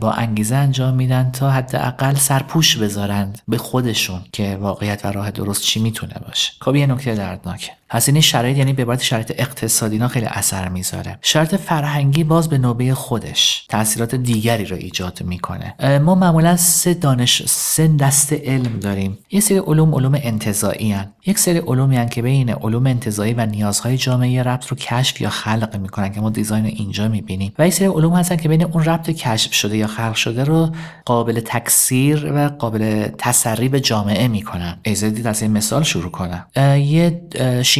با 0.00 0.12
انگیزه 0.12 0.54
انجام 0.54 0.94
میدن 0.94 1.30
تا 1.30 1.50
حداقل 1.50 2.14
سرپوش 2.14 2.76
بذارند 2.76 3.38
به 3.48 3.58
خودشون 3.58 4.20
که 4.32 4.56
واقعیت 4.60 5.04
و 5.04 5.08
راه 5.08 5.30
درست 5.30 5.62
چی 5.62 5.80
می‌تونه 5.80 6.14
باشه. 6.26 6.52
خب 6.60 6.76
یه 6.76 6.86
نکته 6.86 7.14
دردناکه. 7.14 7.72
این 7.94 8.20
شرایط 8.20 8.58
یعنی 8.58 8.72
به 8.72 8.82
عبارت 8.82 9.02
شرایط 9.02 9.32
اقتصادی 9.38 9.94
اینا 9.94 10.08
خیلی 10.08 10.26
اثر 10.26 10.68
می‌ذاره. 10.68 11.18
شرط 11.22 11.54
فرهنگی 11.54 12.24
باز 12.24 12.48
به 12.48 12.58
نوبه 12.58 12.94
خودش 12.94 13.66
تاثیرات 13.68 14.14
دیگری 14.14 14.64
رو 14.64 14.76
ایجاد 14.76 15.22
می‌کنه. 15.22 15.98
ما 15.98 16.14
معمولا 16.14 16.56
سه 16.56 16.94
دانش 16.94 17.42
سه 17.46 17.88
دست 17.88 18.32
علم 18.32 18.78
داریم. 18.80 19.18
یه 19.30 19.40
سری 19.40 19.58
علوم 19.58 19.94
علوم 19.94 20.18
انتزاعی 20.22 20.92
هن. 20.92 21.12
یک 21.26 21.38
سری 21.38 21.58
علومی 21.58 21.96
هن 21.96 22.08
که 22.08 22.22
بین 22.22 22.50
علوم 22.50 22.86
انتزاعی 22.86 23.34
و 23.34 23.46
نیازهای 23.46 23.92
های 23.92 23.98
جامعه 23.98 24.42
ربط 24.42 24.66
رو 24.66 24.76
کشف 24.76 25.20
یا 25.20 25.30
خلق 25.30 25.76
می‌کنن 25.76 26.12
که 26.12 26.20
ما 26.20 26.30
دیزاین 26.30 26.64
اینجا 26.64 27.08
می‌بینیم. 27.08 27.52
و 27.58 27.62
این 27.62 27.70
سری 27.70 27.86
علوم 27.86 28.14
هستن 28.14 28.36
که 28.36 28.48
بین 28.48 28.64
اون 28.64 28.84
ربط 28.84 29.10
کشف 29.10 29.52
شده 29.52 29.76
یا 29.76 29.86
خلق 29.86 30.14
شده 30.14 30.44
رو 30.44 30.70
قابل 31.04 31.40
تکثیر 31.40 32.32
و 32.34 32.48
قابل 32.48 33.08
تسری 33.18 33.68
به 33.68 33.80
جامعه 33.80 34.28
می‌کنن. 34.28 34.78
ایزدی 34.82 35.28
از 35.28 35.42
این 35.42 35.50
مثال 35.50 35.82
شروع 35.82 36.10
کنم. 36.10 36.46
یه 36.78 37.22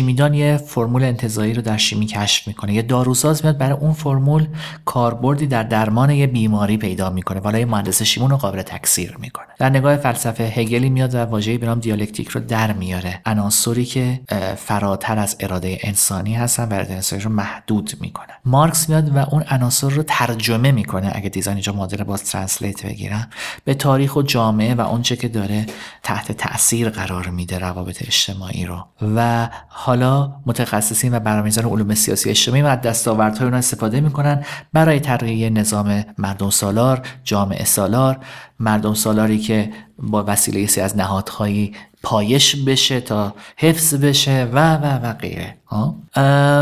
شیمیدان 0.03 0.35
یه 0.35 0.57
فرمول 0.57 1.05
انتظایی 1.05 1.55
رو 1.55 1.63
در 1.63 1.77
شیمی 1.77 2.07
کشف 2.07 2.49
می‌کنه. 2.49 2.75
یه 2.75 2.83
داروساز 2.83 3.45
میاد 3.45 3.59
برای 3.59 3.79
اون 3.79 3.93
فرمول 3.93 4.47
کاربردی 4.85 5.47
در 5.47 5.63
درمان 5.63 6.11
یه 6.11 6.27
بیماری 6.27 6.77
پیدا 6.77 7.11
می‌کنه. 7.11 7.41
والا 7.41 7.59
یه 7.59 7.65
مهندس 7.65 8.03
شیمون 8.03 8.31
رو 8.31 8.37
قابل 8.37 8.63
تکثیر 8.63 9.17
می‌کنه. 9.21 9.47
در 9.59 9.71
نگاه 9.71 9.97
فلسفه 9.97 10.45
هگلی 10.45 10.91
میاد 10.91 11.15
و 11.15 11.19
واژه‌ای 11.19 11.59
به 11.59 11.67
نام 11.67 11.81
دیالکتیک 11.81 12.29
رو 12.29 12.41
در 12.41 12.73
میاره. 12.73 13.21
عناصری 13.27 13.85
که 13.85 14.21
فراتر 14.57 15.19
از 15.19 15.37
اراده 15.41 15.79
انسانی 15.83 16.35
هستن 16.35 16.69
و 16.69 16.75
اراده 16.75 16.95
انسانی 16.95 17.23
رو 17.23 17.31
محدود 17.31 17.93
می‌کنه 18.01 18.33
مارکس 18.45 18.89
میاد 18.89 19.17
و 19.17 19.19
اون 19.19 19.43
عناصر 19.43 19.89
رو 19.89 20.03
ترجمه 20.03 20.73
می‌کنه. 20.73 21.13
اگه 21.15 21.29
دیزاین 21.29 21.57
اینجا 21.57 21.73
مدل 21.73 22.05
باز 22.05 22.25
ترنسلیت 22.25 22.87
بگیرم. 22.87 23.31
به 23.65 23.75
تاریخ 23.75 24.17
و 24.17 24.23
جامعه 24.23 24.75
و 24.75 24.81
اونچه 24.81 25.17
که 25.17 25.29
داره 25.29 25.67
تحت 26.03 26.33
تاثیر 26.33 26.89
قرار 26.91 27.29
میده 27.29 27.59
روابط 27.59 28.03
اجتماعی 28.03 28.67
رو. 28.67 28.87
و 29.17 29.49
حالا 29.93 30.33
متخصصین 30.47 31.15
و 31.15 31.21
برنامه‌ریزان 31.21 31.65
علوم 31.65 31.95
سیاسی 31.95 32.31
اجتماعی 32.31 32.63
و 32.63 32.77
دستاوردهای 32.77 33.45
اون 33.45 33.55
استفاده 33.55 34.01
می‌کنن 34.01 34.45
برای 34.73 35.01
طراحی 35.01 35.51
نظام 35.51 36.05
مردم 36.19 36.51
سالار 36.51 37.03
جامعه 37.25 37.65
سالار. 37.65 38.19
مردم 38.61 38.95
سالاری 38.95 39.39
که 39.39 39.71
با 39.99 40.25
وسیله 40.27 40.67
سی 40.67 40.81
از 40.81 40.97
نهادهایی 40.97 41.75
پایش 42.03 42.57
بشه 42.57 43.01
تا 43.01 43.35
حفظ 43.57 43.95
بشه 43.95 44.49
و 44.53 44.77
و 44.77 45.07
و 45.07 45.13
غیره. 45.13 45.57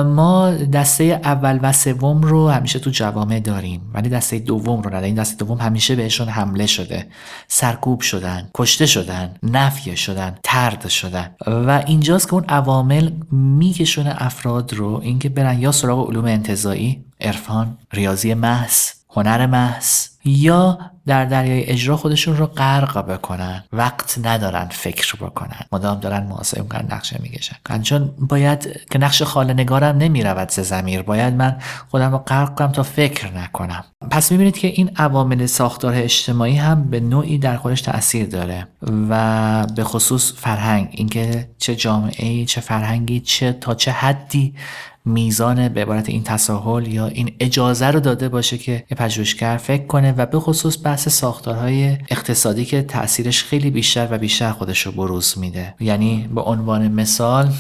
ما 0.04 0.50
دسته 0.72 1.04
اول 1.04 1.58
و 1.62 1.72
سوم 1.72 2.22
رو 2.22 2.48
همیشه 2.48 2.78
تو 2.78 2.90
جوامع 2.90 3.40
داریم. 3.40 3.90
ولی 3.94 4.08
دسته 4.08 4.38
دوم 4.38 4.82
رو 4.82 4.90
نداریم. 4.90 5.14
دسته 5.14 5.36
دوم 5.36 5.58
همیشه 5.58 5.96
بهشون 5.96 6.28
حمله 6.28 6.66
شده. 6.66 7.06
سرکوب 7.48 8.00
شدن 8.00 8.50
کشته 8.54 8.86
شدن 8.86 9.34
نفیه 9.42 9.94
شدن 9.94 10.38
ترد 10.42 10.88
شدن. 10.88 11.34
و 11.46 11.82
اینجاست 11.86 12.28
که 12.28 12.34
اون 12.34 12.44
عوامل 12.44 13.10
میکشونه 13.32 14.14
افراد 14.18 14.74
رو. 14.74 15.00
اینکه 15.02 15.28
برن 15.28 15.58
یا 15.58 15.72
سراغ 15.72 16.08
علوم 16.08 16.24
انتظایی 16.24 17.04
عرفان 17.20 17.78
ریاضی 17.92 18.34
محض 18.34 18.99
هنر 19.12 19.46
محض 19.46 20.06
یا 20.24 20.78
در 21.06 21.24
دریای 21.24 21.64
اجرا 21.64 21.96
خودشون 21.96 22.36
رو 22.36 22.46
غرق 22.46 22.98
بکنن. 22.98 23.64
وقت 23.72 24.18
ندارن 24.24 24.68
فکر 24.70 25.16
بکنن. 25.16 25.60
مدام 25.72 26.00
دارن 26.00 26.26
محاسبه 26.26 26.62
می‌کنن 26.62 26.86
نقشه 26.92 27.18
می‌کشن. 27.22 27.82
چون 27.82 28.14
باید 28.18 28.80
که 28.90 28.98
نقش 28.98 29.22
خاله 29.22 29.52
نگارم 29.52 29.96
نمی‌رود 29.96 30.48
ز 30.48 30.60
زمیر. 30.60 31.02
باید 31.02 31.34
من 31.34 31.56
خودم 31.90 32.12
رو 32.12 32.18
غرق 32.18 32.54
کنم 32.54 32.72
تا 32.72 32.82
فکر 32.82 33.32
نکنم. 33.32 33.84
پس 34.10 34.32
می‌بینید 34.32 34.58
که 34.58 34.68
این 34.68 34.90
عوامل 34.96 35.46
ساختار 35.46 35.94
اجتماعی 35.94 36.56
هم 36.56 36.90
به 36.90 37.00
نوعی 37.00 37.38
در 37.38 37.56
خودش 37.56 37.80
تاثیر 37.80 38.26
داره 38.26 38.68
و 39.10 39.66
به 39.66 39.84
خصوص 39.84 40.32
فرهنگ. 40.36 40.88
اینکه 40.90 41.50
چه 41.58 41.76
جامعه 41.76 42.44
چه 42.44 42.60
فرهنگی 42.60 43.20
چه 43.20 43.52
تا 43.52 43.74
چه 43.74 43.90
حدی 43.90 44.54
میزان 45.04 45.68
به 45.68 45.82
عبارت 45.82 46.08
این 46.08 46.22
تساهل 46.22 46.86
یا 46.86 47.06
این 47.06 47.32
اجازه 47.40 47.86
رو 47.86 48.00
داده 48.00 48.28
باشه 48.28 48.58
که 48.58 48.84
پژوهشگر 48.96 49.56
فکر 49.56 49.86
کنه 49.86 50.12
و 50.12 50.26
به 50.26 50.40
خصوص 50.40 50.78
بحث 50.84 51.08
ساختارهای 51.08 51.98
اقتصادی 52.10 52.64
که 52.64 52.82
تاثیرش 52.82 53.44
خیلی 53.44 53.70
بیشتر 53.70 54.08
و 54.10 54.18
بیشتر 54.18 54.52
خودش 54.52 54.86
رو 54.86 54.92
بروز 54.92 55.38
میده. 55.38 55.74
یعنی 55.80 56.28
به 56.34 56.40
عنوان 56.40 56.88
مثال 56.88 57.52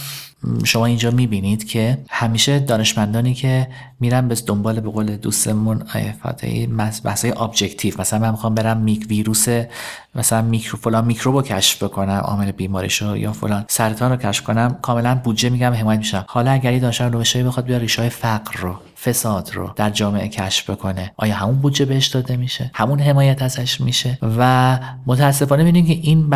شما 0.64 0.86
اینجا 0.86 1.10
می‌بینید 1.10 1.68
که 1.68 1.98
همیشه 2.10 2.58
دانشمندانی 2.58 3.34
که 3.34 3.68
میرن 4.00 4.28
به 4.28 4.34
دنبال 4.34 4.80
به 4.80 4.90
قول 4.90 5.16
دوستمون 5.16 5.82
آیه 5.94 6.14
فاتحی 6.22 6.66
بحث 7.04 7.24
ابجکتیو 7.24 7.94
مثلا 7.98 8.18
من 8.18 8.30
می‌خوام 8.30 8.54
برم 8.54 8.76
میک 8.76 9.06
ویروس 9.08 9.46
مثلا 10.14 10.42
میکرو 10.42 10.78
فلان 10.78 11.04
میکروب 11.04 11.36
رو 11.36 11.42
کشف 11.42 11.82
بکنم 11.82 12.20
عامل 12.24 12.52
بیماریشو 12.52 13.16
یا 13.16 13.32
فلان 13.32 13.64
سرطان 13.68 14.10
رو 14.10 14.16
کشف 14.16 14.44
کنم. 14.44 14.78
کاملا 14.82 15.14
بودجه 15.24 15.50
میگم 15.50 15.72
حمایت 15.72 15.98
میشم. 15.98 16.24
حالا 16.28 16.50
اگر 16.50 16.72
یه 16.72 16.78
دانشمند 16.78 17.16
نوشته 17.16 17.44
بخواد 17.44 17.66
بیا 17.66 17.76
ریشه 17.76 18.08
فقر 18.08 18.60
رو. 18.60 18.74
فساد 19.04 19.50
رو 19.54 19.72
در 19.76 19.90
جامعه 19.90 20.28
کشف 20.28 20.70
بکنه. 20.70 21.12
آیا 21.16 21.34
همون 21.34 21.56
بودجه 21.56 21.84
بهش 21.84 22.06
داده 22.06 22.36
میشه؟ 22.36 22.70
همون 22.74 23.00
حمایت 23.00 23.42
ازش 23.42 23.80
میشه؟ 23.80 24.18
و 24.38 24.78
متاسفانه 25.06 25.62
می‌بینیم 25.62 25.86
که 25.86 26.08
این 26.08 26.26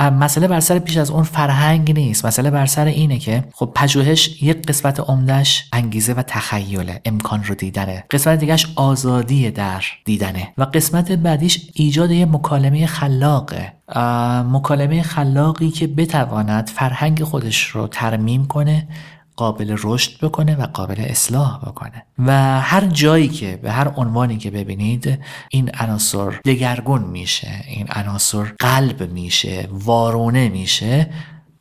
مسئله 0.00 0.48
بر 0.48 0.60
سر 0.60 0.78
پیش 0.78 0.96
از 0.96 1.10
اون 1.10 1.22
فرهنگ 1.22 1.92
نیست. 1.92 2.26
مسئله 2.26 2.50
بر 2.50 2.66
سر 2.66 2.84
اینه 2.84 3.18
که 3.18 3.44
خب 3.52 3.70
پژوهش 3.74 4.42
یک 4.42 4.66
قسمت 4.66 5.00
عمدهش 5.00 5.68
انگیزه 5.72 6.12
و 6.12 6.22
تخیله 6.22 7.00
امکان 7.04 7.44
رو 7.44 7.54
دیدنه. 7.54 8.04
قسمت 8.10 8.38
دیگهش 8.38 8.66
آزادی 8.76 9.50
در 9.50 9.84
دیدنه. 10.04 10.48
و 10.58 10.64
قسمت 10.64 11.12
بعدیش 11.12 11.60
ایجاد 11.74 12.10
یه 12.10 12.26
مکالمه 12.26 12.86
خلاقه. 12.86 13.72
مکالمه 14.52 15.02
خلاقی 15.02 15.70
که 15.70 15.86
بتواند 15.86 16.68
فرهنگ 16.68 17.22
خودش 17.22 17.66
رو 17.66 17.88
ترمیم 17.88 18.46
کنه 18.46 18.88
قابل 19.36 19.76
رشد 19.82 20.24
بکنه 20.24 20.56
و 20.56 20.66
قابل 20.66 21.00
اصلاح 21.00 21.58
بکنه. 21.58 22.02
و 22.18 22.60
هر 22.60 22.86
جایی 22.86 23.28
که 23.28 23.56
به 23.56 23.72
هر 23.72 23.88
عنوانی 23.88 24.38
که 24.38 24.50
ببینید 24.50 25.18
این 25.50 25.70
عناصر 25.74 26.40
دگرگون 26.44 27.02
میشه 27.02 27.64
این 27.68 27.86
عناصر 27.90 28.44
قلب 28.58 29.10
میشه 29.12 29.68
وارونه 29.72 30.48
میشه. 30.48 31.10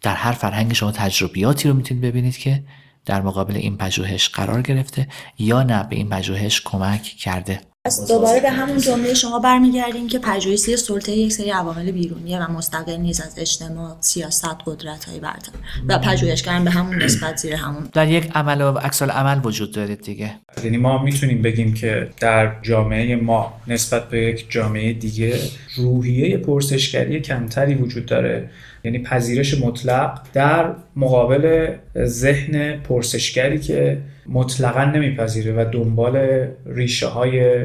در 0.01 0.15
هر 0.15 0.31
فرهنگ 0.31 0.73
شما 0.73 0.91
تجربیاتی 0.91 1.69
رو 1.69 1.75
می‌تونید 1.75 2.03
ببینید 2.03 2.38
که 2.38 2.63
در 3.05 3.21
مقابل 3.21 3.55
این 3.55 3.77
پژوهش 3.77 4.29
قرار 4.29 4.62
گرفته 4.62 5.07
یا 5.39 5.63
نه 5.63 5.83
به 5.83 5.95
این 5.95 6.09
پژوهش 6.09 6.62
کمک 6.62 7.01
کرده. 7.01 7.62
از 7.85 8.07
دوباره 8.07 8.39
به 8.39 8.49
همون 8.49 8.77
جمله 8.77 9.13
شما 9.13 9.39
برمیگردیم 9.39 10.07
که 10.07 10.19
پژوهش 10.19 10.67
یه 10.67 10.75
سلطه 10.75 11.11
یک 11.11 11.33
سری 11.33 11.49
عوامل 11.49 11.91
بیرونیه 11.91 12.39
و 12.39 12.51
مستقل 12.51 12.95
نیست 12.95 13.25
از 13.25 13.39
اجتماع 13.39 13.97
سیاست 13.99 14.57
قدرت 14.65 15.05
های 15.05 15.19
برتر 15.19 15.51
و 15.87 15.99
پژوهشگر 15.99 16.59
به 16.59 16.71
همون 16.71 17.03
نسبت 17.03 17.37
زیر 17.37 17.53
همون. 17.53 17.89
در 17.93 18.07
یک 18.07 18.31
عمل 18.35 18.61
و 18.61 18.77
عکس 18.77 19.01
عمل 19.01 19.39
وجود 19.43 19.71
دارید 19.71 20.01
دیگه. 20.01 20.31
یعنی 20.63 20.77
ما 20.77 21.03
می‌تونیم 21.03 21.41
بگیم 21.41 21.73
که 21.73 22.09
در 22.19 22.61
جامعه 22.61 23.15
ما 23.15 23.53
نسبت 23.67 24.09
به 24.09 24.21
یک 24.21 24.45
جامعه 24.49 24.93
دیگه 24.93 25.39
روحیه 25.75 26.37
پرسشگری 26.37 27.21
کمتری 27.21 27.75
وجود 27.75 28.05
داره. 28.05 28.49
یعنی 28.83 28.99
پذیرش 28.99 29.61
مطلق 29.61 30.19
در 30.33 30.75
مقابل 30.95 31.75
ذهن 32.05 32.77
پرسشگری 32.77 33.59
که 33.59 34.01
مطلقا 34.27 34.83
نمیپذیره 34.83 35.53
و 35.53 35.65
دنبال 35.71 36.47
ریشه 36.65 37.07
های 37.07 37.62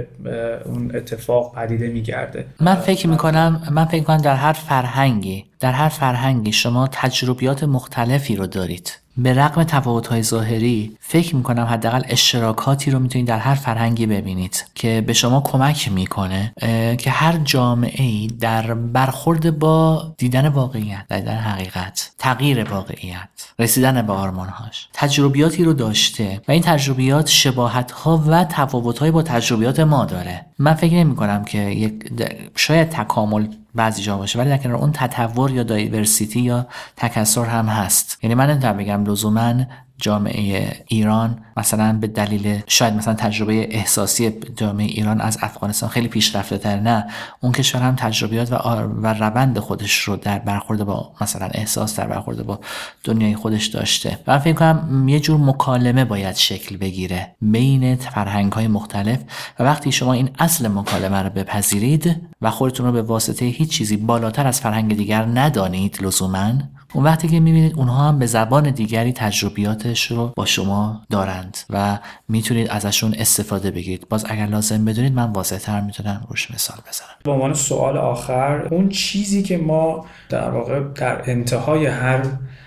اون 0.64 0.90
اتفاق 0.94 1.54
پدیده 1.54 1.88
میگرده. 1.88 2.46
من 2.60 2.74
فکر 2.74 3.08
می‌کنم 3.08 3.62
من 3.70 3.84
فکر 3.84 4.00
می‌کنم 4.00 4.16
در 4.16 4.34
هر 4.34 4.52
فرهنگی 4.52 5.44
در 5.60 5.72
هر 5.72 5.88
فرهنگی 5.88 6.52
شما 6.52 6.88
تجربیات 6.92 7.64
مختلفی 7.64 8.36
رو 8.36 8.46
دارید. 8.46 8.98
به 9.16 9.34
رغم 9.34 9.64
تفاوت‌های 9.64 10.22
ظاهری 10.22 10.96
فکر 11.00 11.36
می‌کنم 11.36 11.64
حداقل 11.64 12.02
اشتراکاتی 12.08 12.90
رو 12.90 12.98
می‌تونید 12.98 13.28
در 13.28 13.38
هر 13.38 13.54
فرهنگی 13.54 14.06
ببینید 14.06 14.64
که 14.74 15.04
به 15.06 15.12
شما 15.12 15.40
کمک 15.40 15.92
می‌کنه 15.92 16.52
که 16.98 17.10
هر 17.10 17.36
جامعه 17.44 18.04
ای 18.04 18.26
در 18.40 18.74
برخورد 18.74 19.58
با 19.58 20.02
دیدن 20.18 20.48
واقعیت 20.48 21.04
دیدن 21.10 21.36
حقیقت 21.36 22.10
تغییر 22.18 22.64
واقعیت 22.64 23.28
رسیدن 23.60 24.02
به 24.02 24.12
آرمانهاش. 24.12 24.88
تجربیاتی 24.92 25.64
رو 25.64 25.72
داشته 25.72 26.40
و 26.48 26.52
این 26.52 26.62
تجربیات 26.62 27.26
شباهت 27.26 27.90
ها 27.90 28.24
و 28.26 28.44
تفاوت 28.44 29.02
با 29.02 29.22
تجربیات 29.22 29.80
ما 29.80 30.04
داره. 30.04 30.46
من 30.58 30.74
فکر 30.74 30.94
نمی 30.94 31.16
کنم 31.16 31.44
که 31.44 31.58
یک 31.58 32.12
شاید 32.56 32.88
تکامل 32.88 33.46
بعضی 33.74 34.02
جا 34.02 34.16
باشه 34.16 34.38
ولی 34.38 34.58
در 34.58 34.72
اون 34.72 34.92
تطور 34.92 35.50
یا 35.50 35.62
دایورسیتی 35.62 36.40
یا 36.40 36.66
تکسر 36.96 37.44
هم 37.44 37.66
هست. 37.66 38.18
یعنی 38.22 38.34
من 38.34 38.50
نمی‌تونم 38.50 38.76
بگم 38.76 39.04
لزوما 39.04 39.54
جامعه 40.00 40.84
ایران 40.86 41.38
مثلا 41.56 41.98
به 42.00 42.06
دلیل 42.06 42.60
شاید 42.66 42.94
مثلا 42.94 43.14
تجربه 43.14 43.76
احساسی 43.76 44.32
جامعه 44.56 44.86
ایران 44.86 45.20
از 45.20 45.38
افغانستان 45.42 45.88
خیلی 45.88 46.08
پیشرفته 46.08 46.58
تر 46.58 46.80
نه. 46.80 47.06
اون 47.40 47.52
کشور 47.52 47.82
هم 47.82 47.96
تجربیات 47.96 48.52
و, 48.52 48.56
و 49.02 49.06
روند 49.06 49.58
خودش 49.58 50.00
رو 50.00 50.16
در 50.16 50.38
برخورد 50.38 50.84
با 50.84 51.12
مثلا 51.20 51.48
احساس 51.54 51.96
در 51.96 52.06
برخورد 52.06 52.46
با 52.46 52.60
دنیای 53.04 53.36
خودش 53.36 53.66
داشته. 53.66 54.18
و 54.26 54.32
من 54.32 54.38
فکر 54.38 54.54
کنم 54.54 55.08
یه 55.08 55.20
جور 55.20 55.40
مکالمه 55.40 56.04
باید 56.04 56.36
شکل 56.36 56.76
بگیره 56.76 57.34
بین 57.42 57.96
فرهنگ 57.96 58.52
های 58.52 58.68
مختلف. 58.68 59.18
و 59.58 59.64
وقتی 59.64 59.92
شما 59.92 60.12
این 60.12 60.30
اصل 60.38 60.68
مکالمه 60.68 61.22
رو 61.22 61.30
بپذیرید 61.30 62.28
و 62.42 62.50
خودتون 62.50 62.86
رو 62.86 62.92
به 62.92 63.02
واسطه 63.02 63.44
هیچ 63.44 63.70
چیزی 63.70 63.96
بالاتر 63.96 64.46
از 64.46 64.60
فرهنگ 64.60 64.96
دیگر 64.96 65.24
ندانید 65.24 65.98
لزوما 66.02 66.52
اون 66.94 67.04
وقتی 67.04 67.28
که 67.28 67.40
می‌بینید 67.40 67.74
اونها 67.76 68.08
هم 68.08 68.18
به 68.18 68.26
زبان 68.26 68.70
دیگری 68.70 69.12
تجربیاتش 69.12 70.10
رو 70.10 70.32
با 70.36 70.46
شما 70.46 71.02
دارند 71.10 71.58
و 71.70 71.98
می‌تونید 72.28 72.68
ازشون 72.68 73.14
استفاده 73.18 73.70
بگیرید. 73.70 74.08
باز 74.08 74.24
اگر 74.28 74.46
لازم 74.46 74.84
بدونید 74.84 75.12
من 75.12 75.32
واضح 75.32 75.58
تر 75.58 75.80
می‌تونم 75.80 76.26
روش 76.28 76.50
مثال 76.50 76.78
بزنم. 76.88 77.08
به 77.24 77.30
عنوان 77.30 77.54
سوال 77.54 77.96
آخر 77.96 78.68
اون 78.70 78.88
چیزی 78.88 79.42
که 79.42 79.58
ما 79.58 80.06
در 80.28 80.50
واقع 80.50 80.80
در 80.80 81.30
انتهای 81.30 81.86
هر 81.86 82.22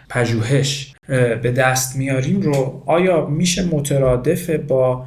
پژوهش 0.10 0.94
به 1.08 1.54
دست 1.58 1.96
میاریم 1.96 2.42
رو 2.42 2.84
آیا 2.86 3.26
میشه 3.26 3.66
مترادف 3.66 4.50
با 4.50 5.06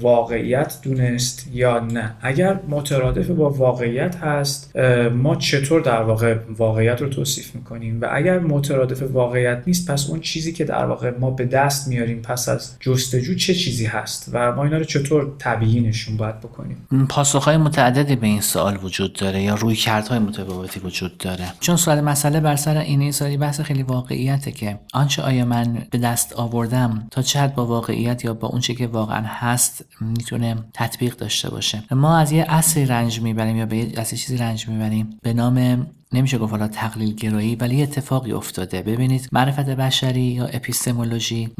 واقعیت 0.00 0.78
دونست 0.82 1.48
یا 1.52 1.78
نه. 1.78 2.14
اگر 2.22 2.60
مترادف 2.68 3.30
با 3.30 3.50
واقعیت 3.50 4.16
هست 4.16 4.76
ما 5.12 5.36
چطور 5.36 5.80
در 5.80 6.02
واقع 6.02 6.36
واقعیت 6.56 7.02
رو 7.02 7.08
توصیف 7.08 7.54
می‌کنیم؟ 7.54 8.00
و 8.00 8.08
اگر 8.12 8.38
مترادف 8.38 9.02
واقعیت 9.02 9.62
نیست 9.66 9.90
پس 9.90 10.10
اون 10.10 10.20
چیزی 10.20 10.52
که 10.52 10.64
در 10.64 10.84
واقع 10.84 11.18
ما 11.18 11.30
به 11.30 11.44
دست 11.44 11.88
میاریم 11.88 12.22
پس 12.22 12.48
از 12.48 12.76
جستجو 12.80 13.34
چه 13.34 13.54
چیزی 13.54 13.86
هست؟ 13.86 14.30
و 14.32 14.52
ما 14.52 14.64
اینا 14.64 14.78
رو 14.78 14.84
چطور 14.84 15.32
طبیعی 15.38 15.92
باید 16.18 16.40
بکنیم؟ 16.40 16.86
پاسخهای 17.08 17.56
متعددی 17.56 18.16
به 18.16 18.26
این 18.26 18.40
سوال 18.40 18.78
وجود 18.82 19.12
داره 19.12 19.42
یا 19.42 19.54
روی 19.54 19.76
کردهای 19.76 20.18
متفاوتی 20.18 20.80
وجود 20.80 21.18
داره. 21.18 21.44
چون 21.60 21.76
سوال 21.76 22.00
مسئله 22.00 22.40
بر 22.40 22.56
سر 22.56 22.76
این 22.76 23.12
سوالی 23.12 23.36
بحث 23.36 23.60
خیلی 23.60 23.82
واقعیته 23.82 24.52
که 24.52 24.78
آنچه 24.94 25.22
آیا 25.22 25.44
من 25.44 25.78
به 25.90 25.98
دست 25.98 26.32
آوردم 26.32 27.08
تا 27.10 27.22
چه 27.22 27.52
با 27.56 27.66
واقعیت 27.66 28.24
یا 28.24 28.34
با 28.34 28.48
اونچه 28.48 28.74
که 28.74 28.86
واقعا 28.86 29.22
هست 29.26 29.57
می‌تونه 30.00 30.56
تطبیق 30.74 31.16
داشته 31.16 31.50
باشه. 31.50 31.82
ما 31.90 32.18
از 32.18 32.32
یه 32.32 32.46
اصلی 32.48 32.86
رنج 32.86 33.20
می‌بریم 33.20 33.56
یا 33.56 33.66
به 33.66 33.76
یه 33.76 34.04
چیزی 34.04 34.36
رنج 34.36 34.68
می‌بریم 34.68 35.18
به 35.22 35.32
نام 35.32 35.86
نمیشه 36.12 36.38
گفت 36.38 36.50
حالا 36.50 36.68
تقلیل 36.68 37.14
گرایی 37.14 37.56
ولی 37.56 37.82
اتفاقی 37.82 38.32
افتاده. 38.32 38.82
ببینید 38.82 39.28
معرفت 39.32 39.66
بشری 39.66 40.20
یا 40.20 40.46
اپیستمولوژی 40.46 41.50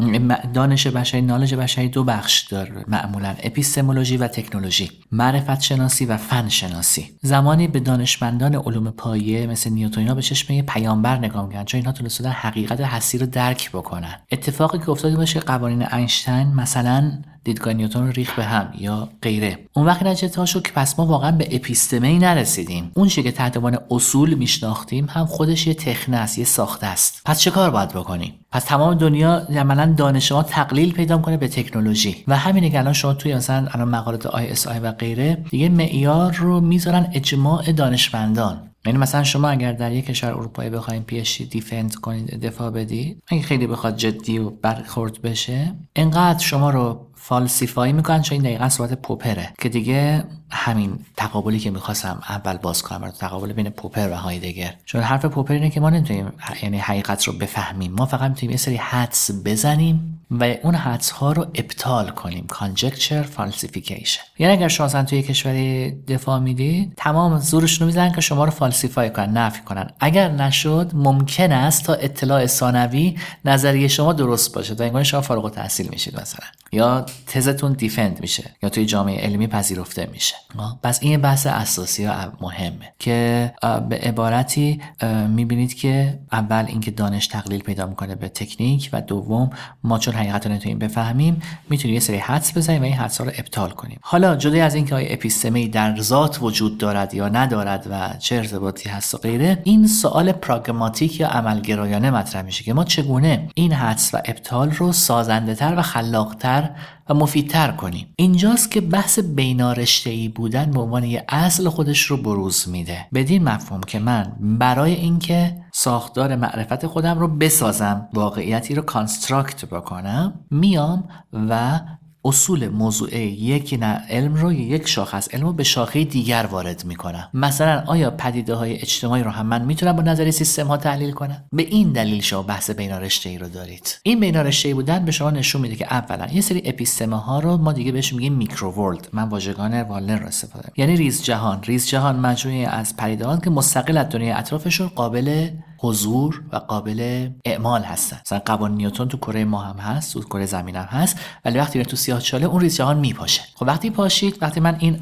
دانش 0.54 0.86
بشری 0.86 1.22
knowledge 1.22 1.54
بشری 1.54 1.88
دو 1.88 2.04
بخش 2.04 2.40
داره 2.40 2.84
معمولا 2.88 3.34
epistemology 3.42 4.16
و 4.16 4.28
تکنولوژی. 4.28 4.90
معرفت 5.12 5.60
شناسی 5.60 6.06
و 6.06 6.16
فن 6.16 6.48
شناسی. 6.48 7.10
زمانی 7.22 7.68
به 7.68 7.80
دانشمندان 7.80 8.54
علوم 8.54 8.90
پایه 8.90 9.46
مثل 9.46 9.70
نیوتن 9.70 10.00
اینا 10.00 10.14
به 10.14 10.22
چشم 10.22 10.60
پیامبر 10.60 11.18
نگاه 11.18 11.46
می‌کنن 11.46 11.64
چون 11.64 11.78
اینها 11.78 11.92
تونستن 11.92 12.30
حقیقت 12.30 12.80
هستی 12.80 13.18
رو 13.18 13.26
درک 13.26 13.70
بکنن. 13.70 14.14
اتفاقی 14.32 14.78
که 14.78 14.90
افتاده 14.90 15.16
باشه 15.16 15.40
قوانین 15.40 15.82
اینشتین 15.92 16.46
مثلا 16.54 17.12
دیدگاه 17.48 17.74
نیوتن 17.74 18.12
ریخ 18.12 18.34
به 18.34 18.44
هم 18.44 18.72
یا 18.78 19.08
غیره. 19.22 19.58
اون 19.72 19.86
وقت 19.86 20.02
نتیجه 20.02 20.46
شد 20.46 20.62
که 20.62 20.72
پس 20.72 20.98
ما 20.98 21.06
واقعا 21.06 21.32
به 21.32 21.48
اپیستمه 21.52 22.08
ای 22.08 22.18
نرسیدیم. 22.18 22.90
اون 22.94 23.08
که 23.08 23.32
تحت 23.32 23.56
عنوان 23.56 23.78
اصول 23.90 24.34
میشناختیم 24.34 25.06
هم 25.10 25.26
خودش 25.26 25.66
یه 25.66 25.74
تخنه 25.74 26.16
است 26.16 26.38
یه 26.38 26.44
ساخته 26.44 26.86
است. 26.86 27.22
پس 27.24 27.40
چه 27.40 27.50
کار 27.50 27.70
باید 27.70 27.88
بکنیم؟ 27.88 28.34
پس 28.52 28.64
تمام 28.64 28.94
دنیا 28.94 29.36
عملا 29.36 29.94
دانش 29.96 30.32
ما 30.32 30.42
تقلیل 30.42 30.92
پیدا 30.92 31.18
کنه 31.18 31.36
به 31.36 31.48
تکنولوژی. 31.48 32.24
و 32.28 32.36
همینه 32.36 32.70
که 32.70 32.78
الان 32.78 32.92
شما 32.92 33.14
توی 33.14 33.34
مثلا 33.34 33.68
الان 33.70 33.88
مقالات 33.88 34.26
ISI 34.26 34.78
و 34.78 34.92
غیره 34.92 35.44
دیگه 35.50 35.68
معیار 35.68 36.32
رو 36.32 36.60
می‌ذارن 36.60 37.10
اجماع 37.12 37.72
دانشمندان. 37.72 38.68
یعنی 38.86 38.98
مثلا 38.98 39.24
شما 39.24 39.48
اگر 39.48 39.72
در 39.72 39.92
یک 39.92 40.06
کشور 40.06 40.30
اروپایی 40.30 40.70
بخواید 40.70 41.04
defend 41.04 41.94
کنید 41.94 42.40
دفاع 42.40 42.70
بدید 42.70 43.22
اگه 43.28 43.42
خیلی 43.42 43.66
بخواد 43.66 43.96
جدی 43.96 44.38
و 44.38 44.50
برخورد 44.50 45.22
بشه 45.22 45.74
انقدر 45.96 46.38
شما 46.38 46.70
رو 46.70 47.07
falsify 47.28 47.92
می‌کنن 47.92 48.22
چون 48.22 48.34
این 48.34 48.42
دقیقا 48.42 48.68
صحبت 48.68 48.92
پوپره 48.94 49.52
که 49.58 49.68
دیگه 49.68 50.24
همین 50.50 50.98
تقابلی 51.16 51.58
که 51.58 51.70
می‌خواستم 51.70 52.22
اول 52.28 52.56
باز 52.56 52.82
کنم 52.82 53.10
تقابل 53.10 53.52
بین 53.52 53.70
پوپر 53.70 54.08
و 54.08 54.14
هایدگر. 54.14 54.74
چون 54.84 55.02
حرف 55.02 55.24
پوپر 55.24 55.54
اینه 55.54 55.70
که 55.70 55.80
ما 55.80 55.90
نمی‌تونیم 55.90 56.32
یعنی 56.62 56.78
حقیقت 56.78 57.24
رو 57.24 57.32
بفهمیم. 57.32 57.92
ما 57.92 58.06
فقط 58.06 58.30
می‌تونیم 58.30 58.50
یه 58.50 58.56
سری 58.56 58.76
حدس 58.76 59.30
بزنیم 59.44 60.14
و 60.30 60.44
اون 60.62 60.74
حدس 60.74 61.10
ها 61.10 61.32
رو 61.32 61.46
ابطال 61.54 62.10
کنیم. 62.10 62.46
conjecture 62.50 63.24
falsification. 63.38 64.20
یعنی 64.38 64.52
اگر 64.52 64.68
شما 64.68 64.86
مثلا 64.86 65.04
توی 65.04 65.22
کشوری 65.22 65.90
دفاع 65.90 66.38
می‌دید 66.38 66.92
تمام 66.96 67.38
زورشون 67.38 67.80
رو 67.80 67.86
می‌زنن 67.86 68.12
که 68.12 68.20
شما 68.20 68.44
رو 68.44 68.50
falsify 68.50 69.10
کنن 69.10 69.36
نفی 69.36 69.62
کنن. 69.62 69.90
اگر 70.00 70.28
نشد 70.28 70.90
ممکن 70.94 71.52
است 71.52 71.84
تا 71.84 71.94
اطلاع 71.94 72.46
ثانوی 72.46 73.18
نظریه 73.44 73.88
شما 73.88 74.12
درست 74.12 74.54
باشه 74.54 74.74
تا 74.74 74.84
انگار 74.84 75.02
شما 75.02 75.20
فارغ 75.20 75.44
التحصیل 75.44 75.88
میشید 75.88 76.20
مثلا. 76.20 76.46
یا 76.72 77.06
تزتون 77.26 77.72
دیفند 77.72 78.20
میشه. 78.20 78.50
یا 78.62 78.68
توی 78.68 78.86
جامعه 78.86 79.24
علمی 79.26 79.46
پذیرفته 79.46 80.08
میشه. 80.12 80.34
پس 80.82 80.98
این 81.02 81.20
بحث 81.20 81.46
اساسی 81.46 82.06
و 82.06 82.12
مهمه 82.40 82.92
که 82.98 83.52
به 83.88 83.96
عبارتی 83.96 84.80
می‌بینید 85.28 85.74
که 85.74 86.18
اول 86.32 86.64
اینکه 86.68 86.90
دانش 86.90 87.26
تقلیل 87.26 87.62
پیدا 87.62 87.86
می‌کنه 87.86 88.14
به 88.14 88.28
تکنیک 88.28 88.90
و 88.92 89.00
دوم 89.00 89.50
ما 89.84 89.98
چون 89.98 90.14
حقیقت 90.14 90.46
رو 90.46 90.52
نتونیم 90.52 90.78
بفهمیم 90.78 91.42
می‌تونیم 91.70 91.94
یه 91.94 92.00
سری 92.00 92.16
حدس 92.16 92.56
بزنیم 92.56 92.82
و 92.82 92.84
این 92.84 92.94
حدس 92.94 93.20
رو 93.20 93.26
ابطال 93.26 93.70
کنیم. 93.70 93.98
حالا 94.02 94.36
جدا 94.36 94.64
از 94.64 94.74
اینکه 94.74 94.94
آیا 94.94 95.08
اپیستمی 95.12 95.68
در 95.68 96.00
ذات 96.00 96.38
وجود 96.42 96.78
دارد 96.78 97.14
یا 97.14 97.28
ندارد 97.28 97.86
و 97.90 98.18
چه 98.18 98.36
ارتباطی 98.36 98.88
هست 98.88 99.14
و 99.14 99.18
غیره 99.18 99.58
این 99.64 99.86
سوال 99.86 100.32
پراگماتیک 100.32 101.20
یا 101.20 101.28
عملگرایانه 101.28 102.10
مطرح 102.10 102.42
میشه 102.42 102.64
که 102.64 102.74
ما 102.74 102.84
چگونه 102.84 103.48
این 103.54 103.72
حدس 103.72 104.14
و 104.14 104.18
ابطال 104.24 104.70
رو 104.70 104.92
سازنده 104.92 105.54
تر 105.54 105.74
و 105.76 105.82
خلاقتر 105.82 106.70
و 107.08 107.14
مفیدتر 107.14 107.70
کنیم 107.70 108.06
اینجاست 108.16 108.70
که 108.70 108.80
بحث 108.80 109.18
بینارشته 109.18 110.10
ای 110.10 110.28
بودن 110.28 110.70
به 110.70 110.80
عنوان 110.80 111.04
یه 111.04 111.24
اصل 111.28 111.68
خودش 111.68 112.02
رو 112.02 112.16
بروز 112.16 112.68
میده. 112.68 113.06
بدین 113.14 113.44
مفهوم 113.44 113.80
که 113.80 113.98
من 113.98 114.32
برای 114.40 114.94
اینکه 114.94 115.56
ساختار 115.72 116.36
معرفت 116.36 116.86
خودم 116.86 117.18
رو 117.18 117.28
بسازم 117.28 118.08
واقعیتی 118.14 118.74
رو 118.74 118.82
construct 118.82 119.64
بکنم 119.64 120.34
میام 120.50 121.08
و 121.32 121.80
اصول 122.24 122.68
موضوع 122.68 123.16
یک 123.16 123.78
نه 123.80 124.02
علم 124.08 124.34
رو 124.34 124.52
یک 124.52 124.88
شاخه 124.88 125.16
از 125.16 125.28
علم 125.32 125.44
رو 125.46 125.52
به 125.52 125.64
شاخه 125.64 126.04
دیگر 126.04 126.48
وارد 126.50 126.84
می‌کنم 126.84 127.28
مثلا 127.34 127.84
آیا 127.86 128.10
پدیده 128.10 128.54
های 128.54 128.74
اجتماعی 128.74 129.22
رو 129.22 129.30
هم 129.30 129.46
من 129.46 129.64
می‌تونم 129.64 129.92
با 129.92 130.02
نظریه 130.02 130.32
سیستم 130.32 130.66
ها 130.66 130.76
تحلیل 130.76 131.12
کنم؟ 131.12 131.44
به 131.52 131.62
این 131.62 131.92
دلیل 131.92 132.20
شما 132.20 132.42
بحث 132.42 132.70
بینارشته 132.70 133.30
ای 133.30 133.38
رو 133.38 133.48
دارید. 133.48 133.98
این 134.02 134.20
بینارشته 134.20 134.68
ای 134.68 134.74
بودن 134.74 135.04
به 135.04 135.12
شما 135.12 135.30
نشون 135.30 135.60
میده 135.60 135.76
که 135.76 135.86
اولا 135.92 136.26
یه 136.32 136.40
سری 136.40 136.62
اپیستمه 136.64 137.20
ها 137.20 137.40
رو 137.40 137.56
ما 137.56 137.72
دیگه 137.72 137.92
بهش 137.92 138.12
میگیم 138.12 138.32
micro 138.32 138.72
world. 138.72 139.08
من 139.12 139.28
واژگان 139.28 139.82
والنر 139.82 140.18
رو 140.18 140.26
استفاده 140.26 140.68
یعنی 140.76 140.96
ریز 140.96 141.22
جهان 141.22 141.62
ریز 141.62 141.86
جهان 141.88 142.16
مجموعه 142.16 142.68
از 142.68 142.96
پدیده 142.96 143.38
که 143.44 143.50
مستقل 143.50 143.96
از 143.96 144.08
دنیای 144.08 144.32
اطرافشون 144.32 144.88
قابل 144.88 145.48
حضور 145.78 146.42
و 146.52 146.56
قابل 146.56 147.28
اعمال 147.44 147.82
هستن. 147.82 148.18
مثلا 148.26 148.38
قوانین 148.38 148.76
نیوتن 148.76 149.08
تو 149.08 149.16
کره 149.16 149.44
ما 149.44 149.60
هم 149.60 149.76
هست 149.76 150.12
تو 150.12 150.22
کره 150.22 150.46
زمین 150.46 150.76
هم 150.76 150.84
هست 150.84 151.20
ولی 151.44 151.58
وقتی 151.58 151.82
تو 151.82 151.96
سیاه 151.96 152.20
چاله 152.20 152.46
اون 152.46 152.60
ریز 152.60 152.76
جهان 152.76 152.98
میپاشه. 152.98 153.42
خب 153.54 153.66
وقتی 153.66 153.90
پاشید 153.90 154.38
وقتی 154.42 154.60
من 154.60 154.76
این 154.78 155.00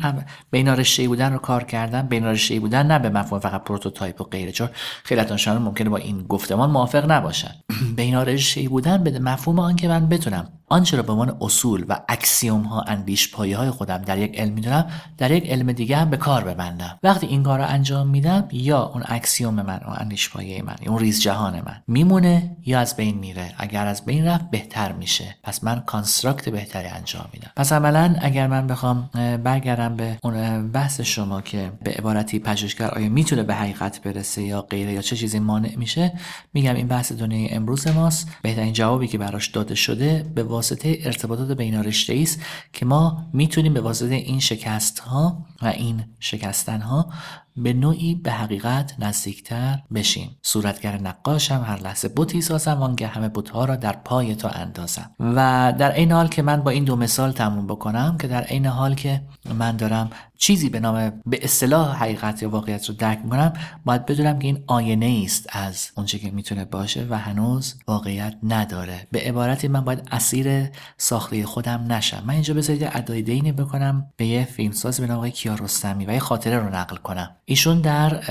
بین 0.50 0.68
رشته 0.68 1.08
بودن 1.08 1.32
رو 1.32 1.38
کار 1.38 1.64
کردم 1.64 2.02
بین 2.02 2.24
رشته 2.24 2.60
بودن 2.60 2.86
نه 2.86 2.98
به 2.98 3.10
مفهوم 3.10 3.40
فقط 3.40 3.64
prototype 3.64 4.20
و 4.20 4.24
غیره 4.24 4.52
چون 4.52 4.68
خیلی 5.04 5.20
از 5.20 5.48
ممکنه 5.48 5.90
با 5.90 5.96
این 5.96 6.22
گفتمان 6.22 6.70
موافق 6.70 7.10
نباشن. 7.10 7.54
بین 7.96 8.14
رشته 8.14 8.68
بودن 8.68 9.04
به 9.04 9.18
مفهوم 9.18 9.58
آن 9.58 9.76
که 9.76 9.88
من 9.88 10.08
بتونم 10.08 10.48
آنچه 10.68 10.96
را 10.96 11.02
به 11.02 11.12
عنوان 11.12 11.36
اصول 11.40 11.84
و 11.88 12.00
axiom 12.08 12.62
ها 12.62 12.80
اندیش 12.80 13.34
پایه 13.34 13.56
های 13.56 13.70
خودم 13.70 13.98
در 13.98 14.18
یک 14.18 14.38
علم 14.38 14.52
می‌دونم 14.52 14.86
در 15.18 15.30
یک 15.30 15.50
علم 15.50 15.72
دیگه 15.72 15.96
هم 15.96 16.10
به 16.10 16.16
کار 16.16 16.44
ببندم. 16.44 16.98
وقتی 17.02 17.26
این 17.26 17.42
کار 17.42 17.58
رو 17.58 17.64
انجام 17.68 18.08
میدم 18.08 18.48
یا 18.52 18.82
اون 18.82 19.02
axiom 19.06 19.54
من 19.54 19.80
و 19.86 19.90
اندیش 19.96 20.30
پایه 20.30 20.62
من 20.62 20.76
اون 20.86 20.98
ریز 20.98 21.22
جهان 21.22 21.54
من 21.54 21.82
میمونه 21.86 22.56
یا 22.66 22.80
از 22.80 22.96
بین 22.96 23.18
میره. 23.18 23.54
اگر 23.58 23.86
از 23.86 24.04
بین 24.04 24.26
رفت 24.26 24.50
بهتر 24.50 24.92
میشه. 24.92 25.36
پس 25.42 25.64
من 25.64 25.80
construct 25.80 26.48
بهتری 26.48 26.88
انجام 26.88 27.28
میدم. 27.32 27.50
پس 27.56 27.72
عملا 27.72 28.16
اگر 28.20 28.46
من 28.46 28.66
بخوام 28.66 29.10
برگردم 29.44 29.96
به 29.96 30.18
اون 30.22 30.68
بحث 30.70 31.00
شما 31.00 31.40
که 31.40 31.72
به 31.82 31.90
عبارتی 31.90 32.38
پژوهشگر 32.38 32.90
آیا 32.90 33.08
می‌تونه 33.08 33.42
به 33.42 33.54
حقیقت 33.54 34.02
برسه 34.02 34.42
یا 34.42 34.62
غیره 34.62 34.92
یا 34.92 35.02
چه 35.02 35.16
چیزی 35.16 35.38
مانع 35.38 35.76
میشه 35.76 36.12
میگم 36.54 36.74
این 36.74 36.88
بحث 36.88 37.12
دنیای 37.12 37.48
امروز 37.48 37.88
ماست. 37.88 38.28
بهترین 38.42 38.72
جوابی 38.72 39.08
که 39.08 39.18
براش 39.18 39.46
داده 39.48 39.74
شده 39.74 40.26
به 40.34 40.55
واسطه 40.56 40.98
ارتباطات 41.00 41.56
بین 41.56 41.74
رشته 41.74 42.18
است 42.22 42.40
که 42.72 42.86
ما 42.86 43.26
می‌تونیم 43.32 43.74
به 43.74 43.80
واسطه 43.80 44.14
این 44.14 44.40
شکست 44.40 44.98
ها 44.98 45.46
و 45.62 45.66
این 45.66 46.04
شکستن 46.20 46.80
ها 46.80 47.12
به 47.56 47.72
نوعی 47.72 48.14
به 48.14 48.32
حقیقت 48.32 48.94
نزدیکتر 48.98 49.78
بشیم. 49.94 50.36
صورتگر 50.42 51.00
نقاشم 51.00 51.64
هر 51.66 51.80
لحظه 51.80 52.08
بوتی 52.08 52.42
سازم 52.42 52.72
وانگه 52.72 53.06
همه 53.06 53.28
بوتها 53.28 53.64
را 53.64 53.76
در 53.76 53.92
پای 53.92 54.34
تو 54.34 54.48
اندازم. 54.52 55.10
و 55.20 55.72
در 55.78 55.94
این 55.94 56.12
حال 56.12 56.28
که 56.28 56.42
من 56.42 56.62
با 56.62 56.70
این 56.70 56.84
دو 56.84 56.96
مثال 56.96 57.32
تموم 57.32 57.66
بکنم 57.66 58.16
که 58.20 58.28
در 58.28 58.42
عین 58.42 58.66
حال 58.66 58.94
که 58.94 59.22
من 59.54 59.76
دارم 59.76 60.10
چیزی 60.38 60.68
به 60.68 60.80
نام 60.80 61.12
به 61.26 61.38
اصطلاح 61.42 61.96
حقیقت 61.96 62.42
یا 62.42 62.50
واقعیت 62.50 62.86
رو 62.88 62.94
درک 62.94 63.18
می‌کنم 63.24 63.52
باید 63.84 64.06
بدونم 64.06 64.38
که 64.38 64.46
این 64.46 64.64
آینه 64.66 65.22
است 65.24 65.46
از 65.52 65.90
اونچه 65.96 66.18
که 66.18 66.30
می‌تونه 66.30 66.64
باشه 66.64 67.06
و 67.10 67.18
هنوز 67.18 67.74
واقعیت 67.88 68.34
نداره. 68.42 69.06
به 69.10 69.20
عبارتی 69.20 69.68
من 69.68 69.80
باید 69.80 70.08
اسیر 70.12 70.68
ساخته 70.98 71.46
خودم 71.46 71.92
نشم. 71.92 72.22
من 72.26 72.34
اینجا 72.34 72.54
بذارید 72.54 72.90
ادای 72.92 73.22
دینی 73.22 73.52
بکنم 73.52 74.06
به 74.16 74.26
یه 74.26 74.44
فیلمساز 74.44 75.00
به 75.00 75.06
نام 75.06 75.16
آقای 75.16 75.30
کیارستمی 75.30 76.06
و 76.06 76.12
یه 76.12 76.18
خاطره 76.18 76.58
رو 76.58 76.74
نقل 76.74 76.96
کنم. 76.96 77.36
ایشون 77.48 77.80
در 77.80 78.22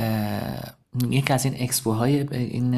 یکی 1.09 1.33
از 1.33 1.45
این 1.45 1.55
اکسپوهای 1.59 2.27
این 2.31 2.73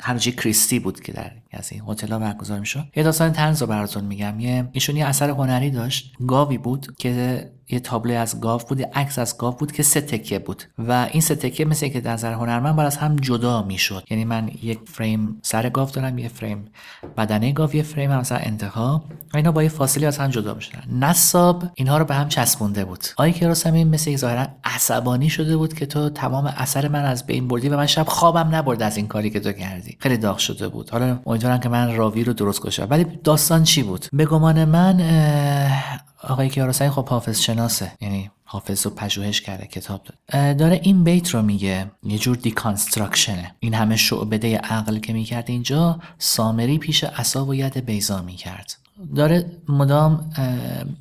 هرجی 0.00 0.32
کریستی 0.32 0.78
بود 0.78 1.00
که 1.00 1.12
در 1.12 1.32
از 1.52 1.72
این 1.72 1.82
هتل 1.88 2.12
ها 2.12 2.18
برگزار 2.18 2.58
می‌شد. 2.58 2.84
یه 2.96 3.02
داستان 3.02 3.32
تنز 3.32 3.60
رو 3.60 3.66
براتون 3.66 4.04
میگم. 4.04 4.40
یه 4.40 4.68
ایشون 4.72 4.96
یه 4.96 5.06
اثر 5.06 5.30
هنری 5.30 5.70
داشت. 5.70 6.12
گاوی 6.26 6.58
بود 6.58 6.94
که 6.98 7.52
یه 7.68 7.80
تابلو 7.80 8.14
از 8.14 8.40
گاو 8.40 8.60
بود 8.68 8.80
یه 8.80 8.90
عکس 8.94 9.18
از 9.18 9.38
گاو 9.38 9.54
بود 9.54 9.72
که 9.72 9.82
سه 9.82 10.00
تکه 10.00 10.38
بود. 10.38 10.62
و 10.78 11.08
این 11.12 11.20
سه 11.20 11.34
تکه 11.34 11.64
مثل 11.64 11.88
که 11.88 12.00
در 12.00 12.12
نظر 12.12 12.32
هنرمند 12.32 12.76
باید 12.76 12.86
از 12.86 12.96
هم 12.96 13.16
جدا 13.16 13.62
می‌شد. 13.62 14.04
یعنی 14.10 14.24
من 14.24 14.50
یک 14.62 14.78
فریم 14.86 15.40
سر 15.42 15.68
گاو 15.68 15.90
دارم 15.90 16.18
یه 16.18 16.28
فریم 16.28 16.64
بدنه 17.16 17.52
گاو 17.52 17.76
یه 17.76 17.82
فریم 17.82 18.10
مثلا 18.10 18.38
انتها. 18.38 19.04
و 19.34 19.36
اینا 19.36 19.52
با 19.52 19.62
یه 19.62 19.68
فاصله 19.68 20.06
از 20.06 20.18
هم 20.18 20.30
جدا 20.30 20.54
می‌شدن. 20.54 20.82
نصاب 20.98 21.64
اینها 21.74 21.98
رو 21.98 22.04
به 22.04 22.14
هم 22.14 22.28
چسبونده 22.28 22.84
بود. 22.84 23.04
آقای 23.16 23.32
کیارستمی 23.32 23.84
مثل 23.84 24.10
یک 24.10 24.16
ظاهرا 24.16 24.46
عصبانی 24.64 25.28
شده 25.28 25.56
بود 25.56 25.74
که 25.74 25.86
تو 25.86 26.10
تمام 26.10 26.46
اثر 26.56 26.88
من 26.88 27.04
از 27.04 27.26
بین 27.26 27.48
بردی 27.48 27.68
و 27.68 27.76
من 27.76 27.86
شب 27.86 28.06
خوابم 28.08 28.54
نبرد 28.54 28.82
از 28.82 28.96
این 28.96 29.06
کاری 29.06 29.30
که 29.30 29.40
تو 29.40 29.52
کردی. 29.52 29.96
خیلی 30.00 30.16
داغ 30.16 30.38
شده 30.38 30.68
بود. 30.68 30.90
حالا 30.90 31.18
امیدوارم 31.44 31.60
که 31.60 31.68
من 31.68 31.96
راوی 31.96 32.24
رو 32.24 32.32
درست 32.32 32.62
کشم 32.62 32.86
ولی 32.90 33.04
داستان 33.04 33.64
چی 33.64 33.82
بود؟ 33.82 34.06
به 34.12 34.26
گمان 34.26 34.64
من 34.64 35.00
آقای 36.22 36.48
کیارستمی 36.48 36.90
خب 36.90 37.08
حافظ 37.08 37.40
شناسه. 37.40 37.92
یعنی 38.00 38.30
حافظ 38.44 38.86
رو 38.86 38.92
پژوهش 38.92 39.40
کرده 39.40 39.66
کتاب 39.66 40.00
داد. 40.04 40.56
داره 40.56 40.80
این 40.82 41.04
بیت 41.04 41.30
رو 41.30 41.42
میگه. 41.42 41.90
یه 42.02 42.18
جور 42.18 42.36
دیکانستراکشنه 42.36 43.54
این 43.60 43.74
همه 43.74 43.96
شعبده 43.96 44.58
عقل 44.58 44.98
که 44.98 45.12
می‌کرد 45.12 45.50
اینجا 45.50 46.00
سامری 46.18 46.78
پیش 46.78 47.04
اصاب 47.04 47.48
و 47.48 47.54
ید 47.54 47.84
بیزا 47.84 48.22
می‌کرد. 48.22 48.76
داره 49.14 49.50
مدام 49.68 50.30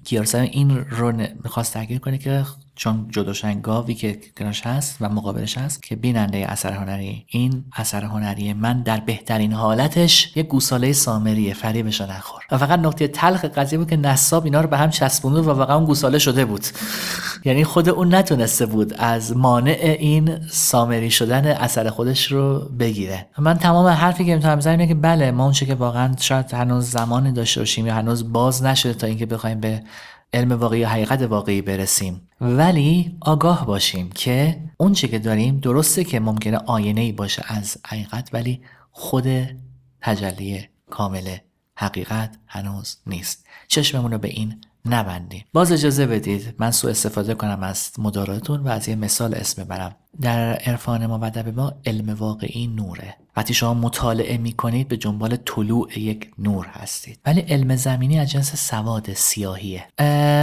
کیارستمی 0.04 0.48
این 0.48 0.78
رو 0.78 1.12
می‌خواست 1.44 1.74
تغییر 1.74 2.00
کنه 2.00 2.18
که 2.18 2.46
چون 2.82 3.08
جداشن 3.10 3.62
گاوی 3.62 3.94
که 3.94 4.20
کنارش 4.38 4.67
هست 4.67 4.98
و 5.02 5.10
مقابلش 5.10 5.58
هست 5.58 5.84
که 5.84 5.96
بیننده 5.96 6.38
اثر 6.38 6.74
هنری 6.74 7.26
این 7.28 7.65
اثر 7.76 8.04
هنری 8.04 8.54
من 8.54 8.82
در 8.82 9.00
بهترین 9.00 9.54
حالتش 9.54 10.38
یه 10.38 10.44
گوساله 10.44 10.94
سامریه 10.94 11.54
فریبش 11.54 12.02
نخور. 12.02 12.41
و 12.52 12.58
فقط 12.58 12.80
نقطه 12.80 13.08
تلخ 13.08 13.46
قضیه 13.46 13.80
بود 13.80 13.89
که 13.89 13.98
نصاب 13.98 14.46
اینا 14.46 14.62
رو 14.62 14.67
به 14.67 14.78
هم 14.78 14.89
چسبونده 14.89 15.39
و 15.39 15.50
واقعا 15.50 15.76
اون 15.76 15.86
گوساله 15.86 16.20
شده 16.20 16.46
بود. 16.46 16.62
یعنی 17.46 17.63
خود 17.63 17.89
اون 17.89 18.15
نتونسته 18.15 18.65
بود 18.65 18.94
از 18.94 19.38
مانع 19.38 19.96
این 20.00 20.48
سامری 20.50 21.12
شدن 21.12 21.48
اثر 21.48 21.89
خودش 21.89 22.32
رو 22.32 22.60
بگیره. 22.80 23.28
من 23.38 23.58
تمام 23.58 23.88
حرفی 23.88 24.26
که 24.26 24.36
می‌تونم 24.36 24.56
بزنم 24.56 24.86
که 24.86 24.96
بله 24.96 25.32
ما 25.32 25.44
اونچه 25.44 25.65
که 25.65 25.76
واقعا 25.76 26.15
شاید 26.20 26.54
هنوز 26.54 26.89
زمان 26.89 27.34
داشته 27.34 27.62
باشیم 27.62 27.88
یا 27.88 27.94
هنوز 27.94 28.34
باز 28.34 28.63
نشده 28.63 28.94
تا 28.94 29.08
اینکه 29.08 29.26
بخوایم 29.26 29.60
به 29.60 29.82
علم 30.34 30.52
واقعی 30.52 30.84
حقیقت 30.84 31.22
واقعی 31.22 31.62
برسیم. 31.62 32.28
ولی 32.41 33.17
آگاه 33.22 33.65
باشیم 33.65 34.10
که 34.10 34.63
اون 34.78 34.94
که 34.94 35.20
داریم 35.20 35.60
درسته 35.60 36.04
که 36.04 36.20
ممکنه 36.20 36.58
آینه 36.58 37.02
ای 37.02 37.12
باشه 37.12 37.44
از 37.48 37.78
حقیقت 37.88 38.30
ولی 38.34 38.62
خود 38.91 39.26
تجلی 40.02 40.67
کامل 40.89 41.38
حقیقت 41.76 42.38
هنوز 42.48 42.98
نیست. 43.08 43.46
چشممون 43.67 44.12
رو 44.12 44.17
به 44.17 44.28
این 44.28 44.62
نبندیم. 44.86 45.44
باز 45.54 45.72
اجازه 45.72 46.08
بدید 46.08 46.56
من 46.58 46.72
سو 46.72 46.88
استفاده 46.88 47.34
کنم 47.34 47.63
از 47.63 47.91
مداراتون 47.98 48.60
و 48.60 48.67
از 48.67 48.88
یه 48.88 48.96
مثال 48.96 49.34
اسم 49.34 49.63
برم 49.63 49.96
در 50.21 50.54
عرفان 50.54 51.06
ما 51.06 51.19
و 51.19 51.52
ما 51.56 51.74
علم 51.86 52.10
واقعی 52.13 52.67
نوره. 52.67 53.15
وقتی 53.38 53.54
شما 53.54 53.74
مطالعه 53.74 54.38
می 54.38 54.54
کنید 54.54 54.88
به 54.88 54.97
جنبال 54.97 55.38
طلوع 55.45 56.00
یک 56.00 56.32
نور 56.39 56.65
هستید. 56.65 57.19
ولی 57.26 57.41
علم 57.41 57.76
زمینی 57.76 58.19
از 58.19 58.32
جنس 58.32 58.56
سواد 58.56 59.13
سیاهیه. 59.13 59.88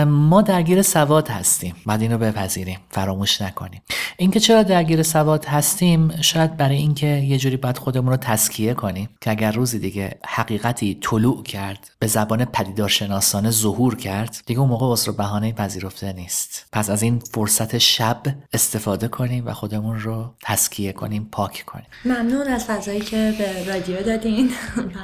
ما 0.04 0.42
درگیر 0.42 0.82
سواد 0.82 1.28
هستیم. 1.28 1.74
بعد 1.86 2.02
این 2.02 2.12
رو 2.12 2.18
بپذیریم. 2.18 2.78
فراموش 2.90 3.42
نکنیم. 3.42 3.82
اینکه 4.16 4.40
چرا 4.40 4.62
درگیر 4.62 5.02
سواد 5.02 5.44
هستیم 5.44 6.20
شاید 6.20 6.56
برای 6.56 6.76
اینکه 6.76 7.06
یه 7.06 7.38
جوری 7.38 7.56
باید 7.56 7.78
خودمون 7.78 8.10
رو 8.10 8.16
تسکیه 8.16 8.74
کنیم 8.74 9.08
که 9.20 9.30
اگر 9.30 9.52
روزی 9.52 9.78
دیگه 9.78 10.18
حقیقتی 10.26 10.98
طلوع 11.02 11.42
کرد 11.42 11.90
به 11.98 12.06
زبان 12.06 12.44
پدیدارشناسانه 12.44 13.50
ظهور 13.50 13.96
کرد 13.96 14.42
دیگه 14.46 14.60
اون 14.60 14.68
موقع 14.68 14.86
واسه 14.86 15.12
بهانه 15.12 15.52
پذیرفته 15.52 16.12
نیست. 16.12 16.66
پس 16.72 16.90
از 16.90 17.02
این 17.02 17.18
فرصت 17.18 17.78
شب 17.78 18.22
استفاده 18.52 19.08
کنیم 19.08 19.46
و 19.46 19.50
خودمون 19.58 20.00
رو 20.00 20.34
تسکیه 20.42 20.92
کنیم 20.92 21.28
پاک 21.32 21.64
کنیم. 21.66 21.86
ممنون 22.04 22.46
از 22.46 22.64
فضایی 22.64 23.00
که 23.00 23.34
به 23.38 23.72
رادیو 23.72 24.02
دادین 24.02 24.50
و 24.76 24.98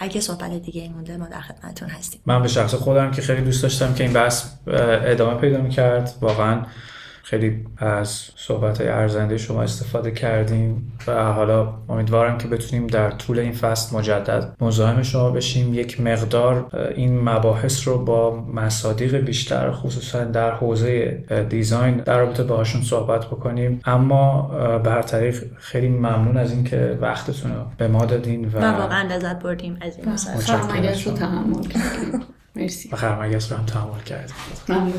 اگه 0.00 0.20
صحبت 0.20 0.50
دیگه 0.50 0.82
این 0.82 0.92
مونده 0.92 1.16
ما 1.16 1.26
در 1.26 1.40
خدمتتون 1.40 1.88
هستیم. 1.88 2.20
من 2.26 2.42
به 2.42 2.48
شخص 2.48 2.74
خودم 2.74 3.10
که 3.10 3.22
خیلی 3.22 3.40
دوست 3.40 3.62
داشتم 3.62 3.94
که 3.94 4.04
این 4.04 4.12
بحث 4.12 4.44
ادامه 4.66 5.40
پیدا 5.40 5.58
می‌کرد. 5.58 6.14
واقعا 6.20 6.62
خیلی 7.32 7.64
از 7.76 8.08
صحبت 8.36 8.80
های 8.80 8.88
ارزنده 8.88 9.38
شما 9.38 9.62
استفاده 9.62 10.10
کردیم 10.10 10.92
و 11.06 11.32
حالا 11.32 11.74
امیدوارم 11.88 12.38
که 12.38 12.48
بتونیم 12.48 12.86
در 12.86 13.10
طول 13.10 13.38
این 13.38 13.52
فصل 13.52 13.96
مجدد 13.96 14.56
مزاحم 14.60 15.02
شما 15.02 15.30
بشیم. 15.30 15.74
یک 15.74 16.00
مقدار 16.00 16.66
این 16.96 17.20
مباحث 17.20 17.88
رو 17.88 18.04
با 18.04 18.44
مصادیق 18.54 19.16
بیشتر 19.16 19.72
خصوصا 19.72 20.24
در 20.24 20.50
حوزه 20.50 21.24
دیزاین 21.48 21.96
در 21.96 22.18
رابطه 22.18 22.42
باهاشون 22.42 22.82
صحبت 22.82 23.26
بکنیم. 23.26 23.80
اما 23.84 24.42
به 24.78 24.90
هر 24.90 25.02
طریق 25.02 25.44
خیلی 25.56 25.88
ممنون 25.88 26.36
از 26.36 26.52
اینکه 26.52 26.98
وقتتون 27.00 27.54
رو 27.54 27.64
به 27.78 27.88
ما 27.88 28.04
دادین 28.04 28.48
و, 28.48 28.78
واقعا 28.78 29.08
لذت 29.08 29.42
بردیم 29.42 29.78
از 29.80 29.96
این 29.96 30.08
مسئله 30.08 31.04
رو 31.04 31.12
تحمل 31.12 31.62
کردیم. 31.62 32.20
مرسی. 32.56 32.90
خرمگس 32.96 33.52
رو 33.52 33.58
هم 33.58 33.66
تحمل 33.66 34.00
کردیم. 34.00 34.34
ممنون. 34.68 34.92